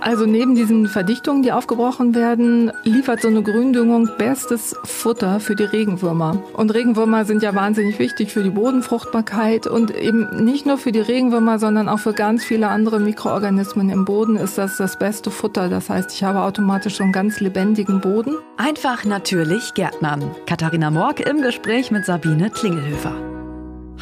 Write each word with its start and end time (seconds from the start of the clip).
Also 0.00 0.26
neben 0.26 0.54
diesen 0.54 0.86
Verdichtungen, 0.86 1.42
die 1.42 1.52
aufgebrochen 1.52 2.14
werden, 2.14 2.72
liefert 2.84 3.20
so 3.20 3.28
eine 3.28 3.42
Gründüngung 3.42 4.08
bestes 4.16 4.76
Futter 4.84 5.40
für 5.40 5.56
die 5.56 5.64
Regenwürmer. 5.64 6.42
Und 6.54 6.72
Regenwürmer 6.72 7.24
sind 7.24 7.42
ja 7.42 7.54
wahnsinnig 7.54 7.98
wichtig 7.98 8.32
für 8.32 8.42
die 8.42 8.50
Bodenfruchtbarkeit 8.50 9.66
und 9.66 9.94
eben 9.94 10.44
nicht 10.44 10.66
nur 10.66 10.78
für 10.78 10.92
die 10.92 11.00
Regenwürmer, 11.00 11.58
sondern 11.58 11.88
auch 11.88 11.98
für 11.98 12.12
ganz 12.12 12.44
viele 12.44 12.68
andere 12.68 13.00
Mikroorganismen 13.00 13.90
im 13.90 14.04
Boden 14.04 14.36
ist 14.36 14.56
das 14.56 14.76
das 14.76 14.98
beste 14.98 15.30
Futter. 15.30 15.68
Das 15.68 15.90
heißt, 15.90 16.12
ich 16.12 16.24
habe 16.24 16.40
automatisch 16.40 17.00
einen 17.00 17.12
ganz 17.12 17.40
lebendigen 17.40 18.00
Boden. 18.00 18.34
Einfach 18.56 19.04
natürlich 19.04 19.74
Gärtnern. 19.74 20.30
Katharina 20.46 20.90
Morg 20.90 21.20
im 21.20 21.42
Gespräch 21.42 21.90
mit 21.90 22.04
Sabine 22.04 22.50
Klingelhöfer. 22.50 23.27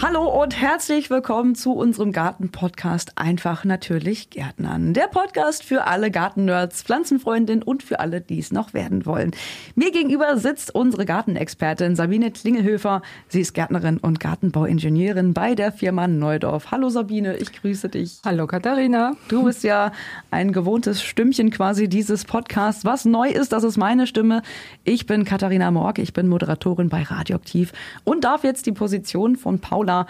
Hallo 0.03 0.43
und 0.43 0.61
herzlich 0.61 1.09
willkommen 1.09 1.55
zu 1.55 1.73
unserem 1.73 2.13
Garten-Podcast 2.13 3.13
Einfach 3.17 3.65
natürlich 3.65 4.29
Gärtnern. 4.29 4.93
Der 4.93 5.07
Podcast 5.07 5.65
für 5.65 5.87
alle 5.87 6.11
Gartennerds, 6.11 6.83
Pflanzenfreundinnen 6.83 7.63
und 7.63 7.83
für 7.83 7.99
alle, 7.99 8.21
die 8.21 8.39
es 8.39 8.53
noch 8.53 8.75
werden 8.75 9.07
wollen. 9.07 9.31
Mir 9.75 9.91
gegenüber 9.93 10.37
sitzt 10.37 10.75
unsere 10.75 11.07
Gartenexpertin 11.07 11.97
Sabine 11.97 12.31
Klingelhöfer. 12.31 13.01
Sie 13.29 13.41
ist 13.41 13.55
Gärtnerin 13.55 13.97
und 13.97 14.21
Gartenbauingenieurin 14.21 15.33
bei 15.33 15.55
der 15.55 15.73
Firma 15.73 16.07
Neudorf. 16.07 16.71
Hallo 16.71 16.91
Sabine, 16.91 17.39
ich 17.39 17.55
grüße 17.55 17.89
dich. 17.89 18.21
Hallo 18.23 18.47
Katharina. 18.47 19.17
Du 19.29 19.45
bist 19.45 19.65
ja 19.65 19.93
ein 20.31 20.53
gewohntes 20.53 21.03
Stimmchen 21.03 21.51
quasi 21.51 21.89
dieses 21.89 22.27
Podcasts. 22.27 22.85
Was 22.85 23.07
neu 23.07 23.31
ist, 23.31 23.55
das 23.55 23.65
ist 23.65 23.79
meine 23.79 24.07
Stimme. 24.07 24.43
Ich 24.85 25.07
bin 25.07 25.25
Katharina 25.25 25.71
Morg, 25.71 25.99
ich 25.99 26.13
bin 26.13 26.29
Moderatorin 26.29 26.91
bei 26.91 27.03
Radioaktiv 27.03 27.73
und 28.05 28.25
darf 28.25 28.45
jetzt 28.45 28.67
die 28.67 28.73
Position 28.73 29.37
von 29.37 29.59
Paul 29.59 29.86
Paula 29.87 30.07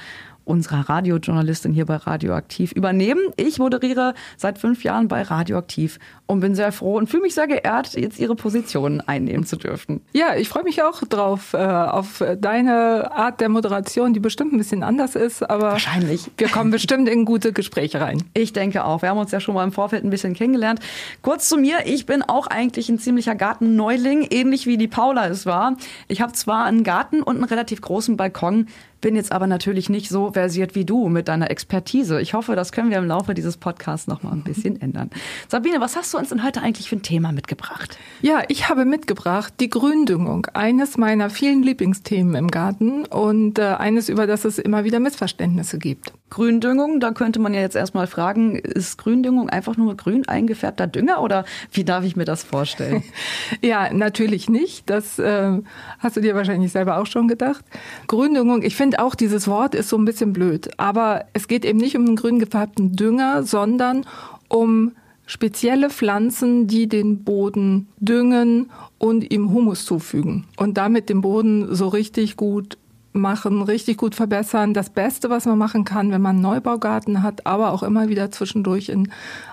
unserer 0.47 0.89
Radiojournalistin 0.89 1.73
hier 1.73 1.87
bei 1.87 1.97
Radioaktiv 1.97 2.71
übernehmen. 2.71 3.21
Ich 3.37 3.59
moderiere 3.59 4.15
seit 4.37 4.59
fünf 4.59 4.85
Jahren 4.85 5.09
bei 5.09 5.23
Radioaktiv 5.23 5.99
und 6.27 6.39
bin 6.39 6.55
sehr 6.55 6.71
froh 6.71 6.97
und 6.97 7.11
fühle 7.11 7.25
mich 7.25 7.35
sehr 7.35 7.49
geehrt, 7.49 7.95
jetzt 7.95 8.21
Ihre 8.21 8.37
Position 8.37 9.01
einnehmen 9.01 9.45
zu 9.45 9.57
dürfen. 9.57 10.03
Ja, 10.13 10.37
ich 10.37 10.49
freue 10.49 10.63
mich 10.63 10.85
auch 10.85 11.01
drauf, 11.03 11.53
äh, 11.53 11.57
auf 11.57 12.23
deine 12.39 13.11
Art 13.11 13.41
der 13.41 13.49
Moderation, 13.49 14.15
die 14.15 14.21
bestimmt 14.21 14.53
ein 14.53 14.59
bisschen 14.59 14.85
anders 14.85 15.17
ist, 15.17 15.43
aber 15.43 15.73
wahrscheinlich. 15.73 16.31
Wir 16.39 16.49
kommen 16.49 16.71
bestimmt 16.71 17.09
in 17.09 17.25
gute 17.25 17.53
Gespräche 17.53 18.01
rein. 18.01 18.23
Ich 18.33 18.53
denke 18.53 18.85
auch. 18.85 19.03
Wir 19.03 19.09
haben 19.09 19.19
uns 19.19 19.33
ja 19.33 19.41
schon 19.41 19.57
mal 19.57 19.65
im 19.65 19.73
Vorfeld 19.73 20.05
ein 20.05 20.11
bisschen 20.11 20.35
kennengelernt. 20.35 20.79
Kurz 21.23 21.49
zu 21.49 21.57
mir, 21.57 21.87
ich 21.87 22.07
bin 22.07 22.23
auch 22.23 22.47
eigentlich 22.47 22.89
ein 22.89 23.01
ziemlicher 23.01 23.35
Gartenneuling, 23.35 24.29
ähnlich 24.31 24.67
wie 24.67 24.77
die 24.77 24.89
Paula 24.89 25.27
es 25.27 25.45
war. 25.45 25.77
Ich 26.07 26.21
habe 26.21 26.33
zwar 26.35 26.67
einen 26.67 26.85
Garten 26.85 27.21
und 27.21 27.35
einen 27.35 27.45
relativ 27.45 27.81
großen 27.81 28.17
Balkon, 28.17 28.69
bin 29.07 29.15
jetzt 29.15 29.31
aber 29.31 29.47
natürlich 29.47 29.89
nicht 29.89 30.09
so 30.09 30.33
versiert 30.33 30.75
wie 30.75 30.85
du 30.85 31.09
mit 31.09 31.29
deiner 31.29 31.49
Expertise. 31.49 32.21
Ich 32.21 32.35
hoffe, 32.35 32.57
das 32.57 32.73
können 32.73 32.91
wir 32.91 32.99
im 32.99 33.07
Laufe 33.07 33.35
dieses 33.35 33.57
Podcasts 33.57 34.09
noch 34.09 34.25
mal 34.25 34.33
ein 34.33 34.43
bisschen 34.43 34.81
ändern. 34.81 35.11
Sabine, 35.47 35.81
was 35.81 35.95
hast 35.95 36.13
du 36.13 36.19
uns 36.19 36.31
denn 36.31 36.43
heute 36.43 36.61
eigentlich 36.61 36.89
für 36.89 36.97
ein 36.97 37.03
Thema 37.03 37.31
mitgebracht? 37.31 37.99
Ja, 38.21 38.43
ich 38.49 38.69
habe 38.69 38.85
mitgebracht 38.85 39.55
die 39.61 39.71
Gründüngung, 39.71 40.49
eines 40.55 40.97
meiner 40.97 41.31
vielen 41.31 41.63
Lieblingsthemen 41.63 42.35
im 42.35 42.49
Garten 42.49 43.05
und 43.05 43.61
äh, 43.61 43.77
eines, 43.79 44.09
über 44.09 44.27
das 44.27 44.45
es 44.45 44.59
immer 44.59 44.83
wieder 44.83 44.99
Missverständnisse 44.99 45.79
gibt. 45.79 46.13
Gründüngung, 46.29 46.99
da 46.99 47.13
könnte 47.13 47.39
man 47.39 47.55
ja 47.55 47.61
jetzt 47.61 47.77
erstmal 47.77 48.09
fragen, 48.09 48.57
ist 48.57 48.99
Gründüngung 48.99 49.49
einfach 49.49 49.77
nur 49.77 49.97
grün 49.97 50.27
eingefärbter 50.27 50.89
Dünger 50.89 51.23
oder 51.23 51.45
wie 51.71 51.85
darf 51.85 52.05
ich 52.05 52.17
mir 52.17 52.25
das 52.25 52.43
vorstellen? 52.43 53.05
ja, 53.63 53.93
natürlich 53.93 54.51
nicht. 54.51 54.91
Das 54.91 55.21
äh, 55.21 55.61
hast 56.01 56.17
du 56.17 56.21
dir 56.21 56.35
wahrscheinlich 56.35 56.73
selber 56.73 56.99
auch 56.99 57.07
schon 57.07 57.29
gedacht. 57.29 57.65
Gründüngung, 58.09 58.63
ich 58.63 58.75
finde 58.75 58.96
auch 58.99 59.15
dieses 59.15 59.49
Wort 59.49 59.75
ist 59.75 59.89
so 59.89 59.97
ein 59.97 60.05
bisschen 60.05 60.33
blöd, 60.33 60.71
aber 60.79 61.27
es 61.33 61.49
geht 61.49 61.65
eben 61.65 61.79
nicht 61.79 61.97
um 61.97 62.07
einen 62.07 62.17
grün 62.17 62.39
gefärbten 62.39 62.93
Dünger, 62.93 63.43
sondern 63.43 64.05
um 64.49 64.93
spezielle 65.27 65.91
Pflanzen, 65.91 66.67
die 66.67 66.89
den 66.89 67.25
Boden 67.25 67.89
düngen 67.99 68.71
und 68.99 69.33
ihm 69.33 69.53
Humus 69.53 69.85
zufügen. 69.85 70.45
Und 70.57 70.79
damit 70.79 71.09
den 71.09 71.21
Boden 71.21 71.75
so 71.75 71.89
richtig 71.89 72.37
gut 72.37 72.79
machen, 73.17 73.63
richtig 73.63 73.97
gut 73.97 74.15
verbessern. 74.15 74.75
Das 74.75 74.91
Beste, 74.91 75.31
was 75.31 75.47
man 75.47 75.59
machen 75.59 75.85
kann, 75.85 76.13
wenn 76.13 76.23
man 76.23 76.37
einen 76.37 76.43
Neubaugarten 76.43 77.23
hat, 77.23 77.47
aber 77.47 77.73
auch 77.73 77.83
immer 77.83 78.09
wieder 78.09 78.31
zwischendurch 78.31 78.89
in 78.89 79.11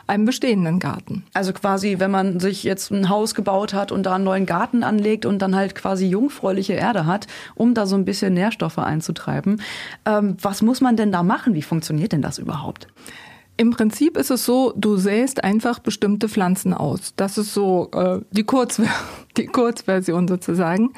einem 0.07 0.25
bestehenden 0.25 0.79
Garten. 0.79 1.23
Also 1.33 1.53
quasi, 1.53 1.95
wenn 1.99 2.11
man 2.11 2.39
sich 2.39 2.63
jetzt 2.63 2.91
ein 2.91 3.09
Haus 3.09 3.35
gebaut 3.35 3.73
hat 3.73 3.91
und 3.91 4.03
da 4.05 4.15
einen 4.15 4.23
neuen 4.23 4.45
Garten 4.45 4.83
anlegt 4.83 5.25
und 5.25 5.39
dann 5.41 5.55
halt 5.55 5.75
quasi 5.75 6.07
jungfräuliche 6.07 6.73
Erde 6.73 7.05
hat, 7.05 7.27
um 7.55 7.73
da 7.73 7.85
so 7.85 7.95
ein 7.95 8.05
bisschen 8.05 8.33
Nährstoffe 8.33 8.79
einzutreiben. 8.79 9.61
Ähm, 10.05 10.37
was 10.41 10.61
muss 10.61 10.81
man 10.81 10.95
denn 10.97 11.11
da 11.11 11.23
machen? 11.23 11.53
Wie 11.53 11.61
funktioniert 11.61 12.11
denn 12.11 12.21
das 12.21 12.37
überhaupt? 12.37 12.87
Im 13.55 13.71
Prinzip 13.71 14.17
ist 14.17 14.31
es 14.31 14.45
so, 14.45 14.73
du 14.75 14.97
säst 14.97 15.43
einfach 15.43 15.79
bestimmte 15.79 16.27
Pflanzen 16.27 16.73
aus. 16.73 17.13
Das 17.15 17.37
ist 17.37 17.53
so 17.53 17.89
äh, 17.93 18.19
die, 18.31 18.43
Kurz 18.43 18.81
die 19.37 19.45
Kurzversion 19.45 20.27
sozusagen. 20.27 20.93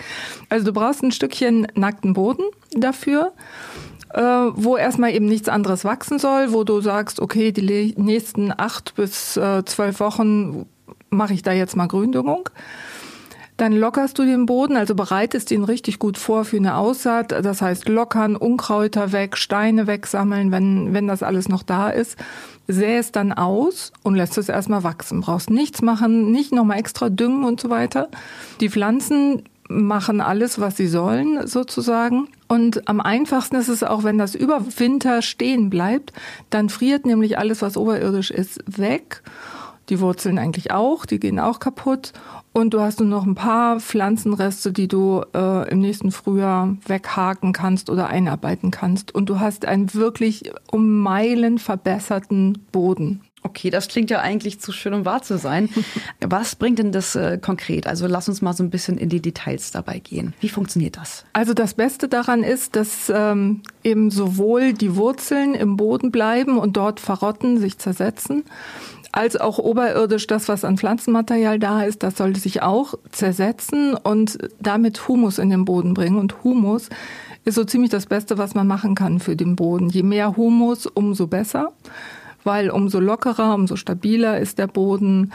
Also 0.50 0.66
du 0.66 0.74
brauchst 0.74 1.04
ein 1.04 1.12
Stückchen 1.12 1.68
nackten 1.76 2.14
Boden 2.14 2.44
dafür, 2.72 3.34
äh, 4.14 4.22
wo 4.22 4.78
erstmal 4.78 5.14
eben 5.14 5.26
nichts 5.26 5.50
anderes 5.50 5.84
wachsen 5.84 6.18
soll, 6.18 6.54
wo 6.54 6.64
du 6.64 6.80
sagst, 6.80 7.20
okay, 7.20 7.52
die 7.52 7.94
nächsten 7.98 8.54
acht 8.56 8.96
bis 8.96 9.36
äh, 9.36 9.66
zwölf 9.66 10.00
Wochen 10.00 10.66
mache 11.10 11.34
ich 11.34 11.44
da 11.44 11.52
jetzt 11.52 11.76
mal 11.76 11.88
Gründüngung. 11.88 12.50
Dann 13.58 13.72
lockerst 13.72 14.20
du 14.20 14.26
den 14.26 14.46
Boden, 14.46 14.76
also 14.76 14.96
bereitest 14.96 15.50
ihn 15.52 15.64
richtig 15.64 15.98
gut 15.98 16.18
vor 16.18 16.44
für 16.44 16.58
eine 16.58 16.76
Aussaat. 16.76 17.32
Das 17.32 17.62
heißt, 17.62 17.88
lockern, 17.88 18.36
Unkräuter 18.36 19.14
weg, 19.14 19.38
Steine 19.38 19.88
wegsammeln, 19.88 20.52
wenn, 20.52 20.94
wenn 20.94 21.08
das 21.08 21.24
alles 21.24 21.48
noch 21.48 21.64
da 21.64 21.90
ist. 21.90 22.18
Säst 22.68 23.16
dann 23.16 23.32
aus 23.32 23.94
und 24.04 24.16
lässt 24.16 24.38
es 24.38 24.50
erstmal 24.50 24.84
wachsen. 24.84 25.22
Brauchst 25.22 25.50
nichts 25.50 25.82
machen, 25.82 26.32
nicht 26.32 26.52
nochmal 26.52 26.80
extra 26.80 27.10
düngen 27.10 27.46
und 27.46 27.62
so 27.62 27.70
weiter. 27.70 28.10
Die 28.60 28.70
Pflanzen 28.70 29.44
machen 29.68 30.22
alles, 30.22 30.60
was 30.60 30.78
sie 30.78 30.88
sollen, 30.88 31.48
sozusagen. 31.48 32.28
Und 32.48 32.88
am 32.88 33.00
einfachsten 33.00 33.56
ist 33.56 33.70
es 33.70 33.84
auch, 33.84 34.04
wenn 34.04 34.18
das 34.18 34.36
über 34.36 34.62
Winter 34.78 35.22
stehen 35.22 35.70
bleibt, 35.70 36.14
dann 36.50 36.70
friert 36.70 37.06
nämlich 37.06 37.38
alles, 37.38 37.62
was 37.62 37.78
oberirdisch 37.78 38.32
ist, 38.32 38.64
weg. 38.68 39.24
Die 39.90 40.00
Wurzeln 40.00 40.40
eigentlich 40.40 40.72
auch, 40.72 41.06
die 41.06 41.20
gehen 41.20 41.40
auch 41.40 41.60
kaputt. 41.60 42.14
Und 42.54 42.74
du 42.74 42.80
hast 42.80 43.00
nur 43.00 43.10
noch 43.10 43.26
ein 43.26 43.36
paar 43.36 43.80
Pflanzenreste, 43.80 44.72
die 44.72 44.88
du 44.88 45.24
äh, 45.36 45.70
im 45.70 45.80
nächsten 45.80 46.12
Frühjahr 46.12 46.78
weghaken 46.86 47.54
kannst 47.54 47.90
oder 47.90 48.08
einarbeiten 48.08 48.72
kannst. 48.72 49.14
Und 49.14 49.30
du 49.30 49.40
hast 49.40 49.66
einen 49.66 49.94
wirklich 49.94 50.52
um 50.72 51.02
Meilen 51.02 51.60
verbesserten 51.60 52.58
Boden. 52.72 53.22
Okay, 53.46 53.70
das 53.70 53.88
klingt 53.88 54.10
ja 54.10 54.22
eigentlich 54.22 54.60
zu 54.60 54.72
schön, 54.72 54.96
um 54.96 55.06
wahr 55.06 55.22
zu 55.22 55.38
sein. 55.38 55.70
Was 56.20 56.56
bringt 56.56 56.80
denn 56.80 56.92
das 56.92 57.16
äh, 57.16 57.38
konkret? 57.38 57.86
Also 57.86 58.08
lass 58.08 58.28
uns 58.28 58.42
mal 58.42 58.54
so 58.54 58.64
ein 58.64 58.72
bisschen 58.72 58.98
in 58.98 59.08
die 59.08 59.22
Details 59.22 59.70
dabei 59.70 60.00
gehen. 60.00 60.34
Wie 60.40 60.50
funktioniert 60.50 60.98
das? 60.98 61.26
Also 61.34 61.54
das 61.54 61.76
Beste 61.76 62.08
daran 62.08 62.42
ist, 62.42 62.76
dass 62.76 63.12
ähm, 63.14 63.62
eben 63.84 64.10
sowohl 64.10 64.74
die 64.74 64.96
Wurzeln 64.96 65.54
im 65.54 65.78
Boden 65.78 66.10
bleiben 66.10 66.58
und 66.58 66.76
dort 66.76 67.00
verrotten, 67.00 67.60
sich 67.60 67.78
zersetzen, 67.78 68.46
als 69.16 69.38
auch 69.38 69.60
oberirdisch 69.60 70.28
das, 70.28 70.50
was 70.50 70.66
an 70.66 70.78
Pflanzenmaterial 70.78 71.58
da 71.58 71.84
ist, 71.84 72.04
das 72.04 72.18
sollte 72.18 72.42
sich 72.42 72.62
auch 72.62 72.96
zersetzen 73.12 73.94
und 73.94 74.38
damit 74.60 75.08
Humus 75.08 75.40
in 75.40 75.50
den 75.50 75.64
Boden 75.64 75.94
bringen. 75.94 76.18
Und 76.18 76.44
Humus 76.44 76.90
ist 77.46 77.56
so 77.56 77.64
ziemlich 77.64 77.92
das 77.92 78.08
Beste, 78.08 78.38
was 78.38 78.56
man 78.56 78.68
machen 78.68 78.94
kann 78.94 79.20
für 79.20 79.38
den 79.38 79.56
Boden. 79.56 79.90
Je 79.90 80.04
mehr 80.04 80.36
Humus, 80.36 80.86
umso 80.86 81.28
besser, 81.28 81.72
weil 82.44 82.70
umso 82.70 83.00
lockerer, 83.00 83.56
umso 83.56 83.78
stabiler 83.78 84.38
ist 84.42 84.60
der 84.60 84.68
Boden, 84.68 85.32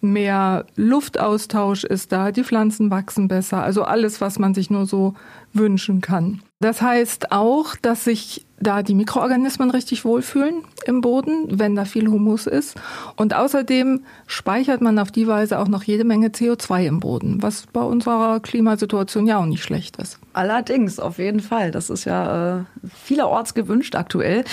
mehr 0.00 0.66
Luftaustausch 0.76 1.82
ist 1.82 2.12
da, 2.12 2.30
die 2.30 2.44
Pflanzen 2.44 2.92
wachsen 2.92 3.26
besser, 3.26 3.64
also 3.64 3.82
alles, 3.82 4.20
was 4.20 4.38
man 4.38 4.54
sich 4.54 4.70
nur 4.70 4.86
so 4.86 5.14
wünschen 5.52 6.00
kann. 6.00 6.40
Das 6.64 6.80
heißt 6.80 7.30
auch, 7.30 7.76
dass 7.76 8.04
sich 8.04 8.46
da 8.58 8.82
die 8.82 8.94
Mikroorganismen 8.94 9.70
richtig 9.70 10.06
wohlfühlen 10.06 10.64
im 10.86 11.02
Boden, 11.02 11.60
wenn 11.60 11.76
da 11.76 11.84
viel 11.84 12.08
Humus 12.08 12.46
ist. 12.46 12.80
Und 13.16 13.34
außerdem 13.34 14.02
speichert 14.26 14.80
man 14.80 14.98
auf 14.98 15.12
die 15.12 15.26
Weise 15.26 15.58
auch 15.58 15.68
noch 15.68 15.82
jede 15.82 16.04
Menge 16.04 16.28
CO2 16.28 16.86
im 16.86 17.00
Boden, 17.00 17.42
was 17.42 17.66
bei 17.66 17.82
unserer 17.82 18.40
Klimasituation 18.40 19.26
ja 19.26 19.40
auch 19.40 19.44
nicht 19.44 19.62
schlecht 19.62 19.98
ist. 19.98 20.18
Allerdings, 20.32 20.98
auf 20.98 21.18
jeden 21.18 21.40
Fall. 21.40 21.70
Das 21.70 21.90
ist 21.90 22.06
ja 22.06 22.60
äh, 22.60 22.64
vielerorts 22.94 23.52
gewünscht 23.52 23.94
aktuell. 23.94 24.44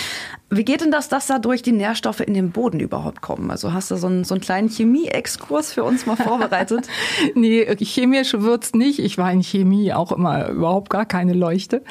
Wie 0.53 0.65
geht 0.65 0.81
denn 0.81 0.91
das, 0.91 1.07
dass 1.07 1.27
da 1.27 1.39
durch 1.39 1.61
die 1.61 1.71
Nährstoffe 1.71 2.19
in 2.19 2.33
den 2.33 2.51
Boden 2.51 2.81
überhaupt 2.81 3.21
kommen? 3.21 3.49
Also 3.51 3.71
hast 3.71 3.89
du 3.89 3.95
so 3.95 4.07
einen, 4.07 4.25
so 4.25 4.33
einen 4.33 4.41
kleinen 4.41 4.67
Chemie-Exkurs 4.67 5.71
für 5.71 5.85
uns 5.85 6.05
mal 6.05 6.17
vorbereitet? 6.17 6.89
nee, 7.35 7.65
chemisch 7.77 8.33
wird's 8.33 8.73
nicht. 8.73 8.99
Ich 8.99 9.17
war 9.17 9.31
in 9.31 9.43
Chemie 9.43 9.93
auch 9.93 10.11
immer 10.11 10.49
überhaupt 10.49 10.89
gar 10.89 11.05
keine 11.05 11.31
Leuchte. 11.31 11.81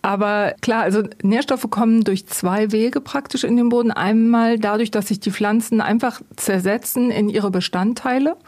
Aber 0.00 0.54
klar, 0.62 0.84
also 0.84 1.02
Nährstoffe 1.22 1.68
kommen 1.68 2.02
durch 2.02 2.26
zwei 2.26 2.72
Wege 2.72 3.02
praktisch 3.02 3.44
in 3.44 3.58
den 3.58 3.68
Boden. 3.68 3.90
Einmal 3.90 4.58
dadurch, 4.58 4.90
dass 4.90 5.08
sich 5.08 5.20
die 5.20 5.30
Pflanzen 5.30 5.82
einfach 5.82 6.22
zersetzen 6.34 7.10
in 7.10 7.28
ihre 7.28 7.50
Bestandteile. 7.50 8.38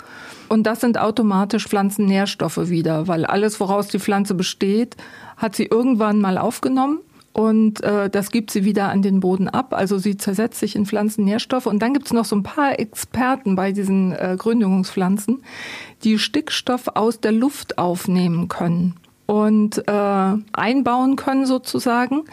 Und 0.49 0.63
das 0.63 0.81
sind 0.81 0.97
automatisch 0.97 1.69
Pflanzennährstoffe 1.69 2.71
wieder, 2.71 3.09
weil 3.09 3.27
alles, 3.27 3.61
woraus 3.61 3.89
die 3.89 4.01
Pflanze 4.01 4.35
besteht, 4.35 4.97
hat 5.37 5.55
sie 5.55 5.67
irgendwann 5.67 6.19
mal 6.19 6.39
aufgenommen 6.39 7.01
und 7.33 7.83
äh, 7.83 8.11
das 8.11 8.31
gibt 8.31 8.51
sie 8.51 8.65
wieder 8.65 8.89
an 8.89 9.03
den 9.03 9.21
Boden 9.21 9.49
ab. 9.49 9.73
Also 9.73 9.99
sie 9.99 10.17
zersetzt 10.17 10.59
sich 10.59 10.75
in 10.75 10.85
Pflanzennährstoffe. 10.85 11.67
Und 11.67 11.81
dann 11.81 11.95
gibt 11.95 12.07
es 12.07 12.13
noch 12.13 12.25
so 12.25 12.35
ein 12.35 12.43
paar 12.43 12.79
Experten 12.79 13.55
bei 13.55 13.73
diesen 13.73 14.13
äh, 14.13 14.37
Gründungspflanzen, 14.37 15.43
die 16.03 16.19
Stickstoff 16.19 16.89
aus 16.95 17.21
der 17.21 17.33
Luft 17.33 17.79
aufnehmen 17.79 18.49
können 18.49 18.97
und 19.27 19.87
äh, 19.87 20.37
einbauen 20.53 21.15
können 21.15 21.47
sozusagen 21.47 22.25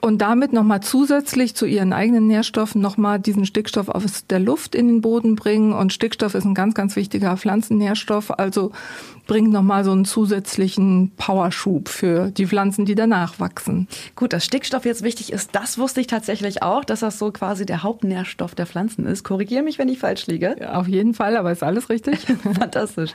und 0.00 0.22
damit 0.22 0.52
nochmal 0.52 0.80
zusätzlich 0.80 1.54
zu 1.54 1.66
ihren 1.66 1.92
eigenen 1.92 2.26
Nährstoffen 2.26 2.80
nochmal 2.80 3.18
diesen 3.18 3.44
Stickstoff 3.44 3.88
aus 3.88 4.26
der 4.26 4.40
Luft 4.40 4.74
in 4.74 4.88
den 4.88 5.00
Boden 5.02 5.36
bringen. 5.36 5.72
Und 5.72 5.92
Stickstoff 5.92 6.34
ist 6.34 6.44
ein 6.44 6.54
ganz, 6.54 6.74
ganz 6.74 6.96
wichtiger 6.96 7.36
Pflanzennährstoff. 7.36 8.30
Also 8.38 8.72
bringt 9.30 9.52
nochmal 9.52 9.84
so 9.84 9.92
einen 9.92 10.04
zusätzlichen 10.04 11.12
Powerschub 11.16 11.88
für 11.88 12.32
die 12.32 12.48
Pflanzen, 12.48 12.84
die 12.84 12.96
danach 12.96 13.38
wachsen. 13.38 13.86
Gut, 14.16 14.32
dass 14.32 14.44
Stickstoff 14.44 14.84
jetzt 14.84 15.04
wichtig 15.04 15.32
ist, 15.32 15.54
das 15.54 15.78
wusste 15.78 16.00
ich 16.00 16.08
tatsächlich 16.08 16.64
auch, 16.64 16.84
dass 16.84 16.98
das 16.98 17.20
so 17.20 17.30
quasi 17.30 17.64
der 17.64 17.84
Hauptnährstoff 17.84 18.56
der 18.56 18.66
Pflanzen 18.66 19.06
ist. 19.06 19.22
Korrigiere 19.22 19.62
mich, 19.62 19.78
wenn 19.78 19.88
ich 19.88 20.00
falsch 20.00 20.26
liege. 20.26 20.56
Ja, 20.60 20.72
auf 20.72 20.88
jeden 20.88 21.14
Fall, 21.14 21.36
aber 21.36 21.52
ist 21.52 21.62
alles 21.62 21.90
richtig. 21.90 22.18
Fantastisch. 22.58 23.12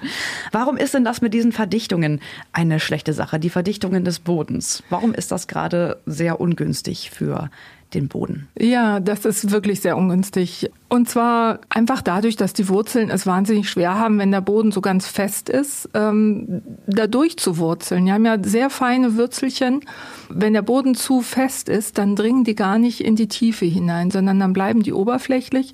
Warum 0.54 0.78
ist 0.78 0.94
denn 0.94 1.04
das 1.04 1.20
mit 1.20 1.34
diesen 1.34 1.52
Verdichtungen 1.52 2.22
eine 2.54 2.80
schlechte 2.80 3.12
Sache? 3.12 3.38
Die 3.38 3.50
Verdichtungen 3.50 4.06
des 4.06 4.20
Bodens. 4.20 4.84
Warum 4.90 5.14
ist 5.14 5.34
das 5.34 5.48
gerade 5.48 6.02
sehr 6.06 6.40
ungünstig 6.40 7.12
für 7.12 7.50
den 7.96 8.08
Boden. 8.08 8.48
Ja, 8.60 9.00
das 9.00 9.26
ist 9.26 9.52
wirklich 9.52 9.82
sehr 9.82 9.98
ungünstig. 9.98 10.70
Und 10.88 11.10
zwar 11.10 11.60
einfach 11.70 12.02
dadurch, 12.02 12.36
dass 12.36 12.54
die 12.54 12.70
Wurzeln 12.70 13.10
es 13.10 13.26
wahnsinnig 13.26 13.70
schwer 13.70 13.98
haben, 13.98 14.20
wenn 14.20 14.32
der 14.32 14.42
Boden 14.42 14.72
so 14.72 14.82
ganz 14.82 15.08
fest 15.08 15.50
ist, 15.50 15.90
ähm, 15.94 16.62
da 16.86 17.08
durchzuwurzeln. 17.08 18.06
Die 18.06 18.12
haben 18.12 18.26
ja 18.26 18.38
sehr 18.42 18.70
feine 18.70 19.16
Würzelchen. 19.16 19.82
Wenn 20.30 20.54
der 20.54 20.62
Boden 20.62 20.94
zu 20.94 21.22
fest 21.22 21.70
ist, 21.70 21.98
dann 21.98 22.16
dringen 22.16 22.44
die 22.44 22.56
gar 22.56 22.78
nicht 22.78 23.04
in 23.04 23.16
die 23.16 23.28
Tiefe 23.28 23.66
hinein, 23.66 24.12
sondern 24.12 24.40
dann 24.40 24.54
bleiben 24.54 24.84
die 24.84 24.94
oberflächlich. 24.94 25.74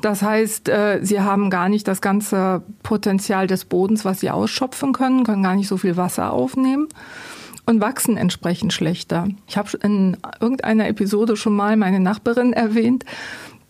Das 0.00 0.22
heißt, 0.22 0.68
äh, 0.68 1.00
sie 1.02 1.20
haben 1.20 1.50
gar 1.50 1.68
nicht 1.68 1.86
das 1.86 2.00
ganze 2.00 2.62
Potenzial 2.82 3.46
des 3.46 3.66
Bodens, 3.66 4.04
was 4.04 4.20
sie 4.20 4.30
ausschöpfen 4.30 4.92
können, 4.92 5.24
können 5.24 5.42
gar 5.42 5.54
nicht 5.54 5.68
so 5.68 5.76
viel 5.76 5.96
Wasser 5.96 6.32
aufnehmen 6.32 6.88
und 7.66 7.80
wachsen 7.80 8.16
entsprechend 8.16 8.72
schlechter. 8.72 9.28
Ich 9.46 9.56
habe 9.56 9.68
in 9.82 10.16
irgendeiner 10.40 10.88
Episode 10.88 11.36
schon 11.36 11.54
mal 11.54 11.76
meine 11.76 12.00
Nachbarin 12.00 12.52
erwähnt, 12.52 13.04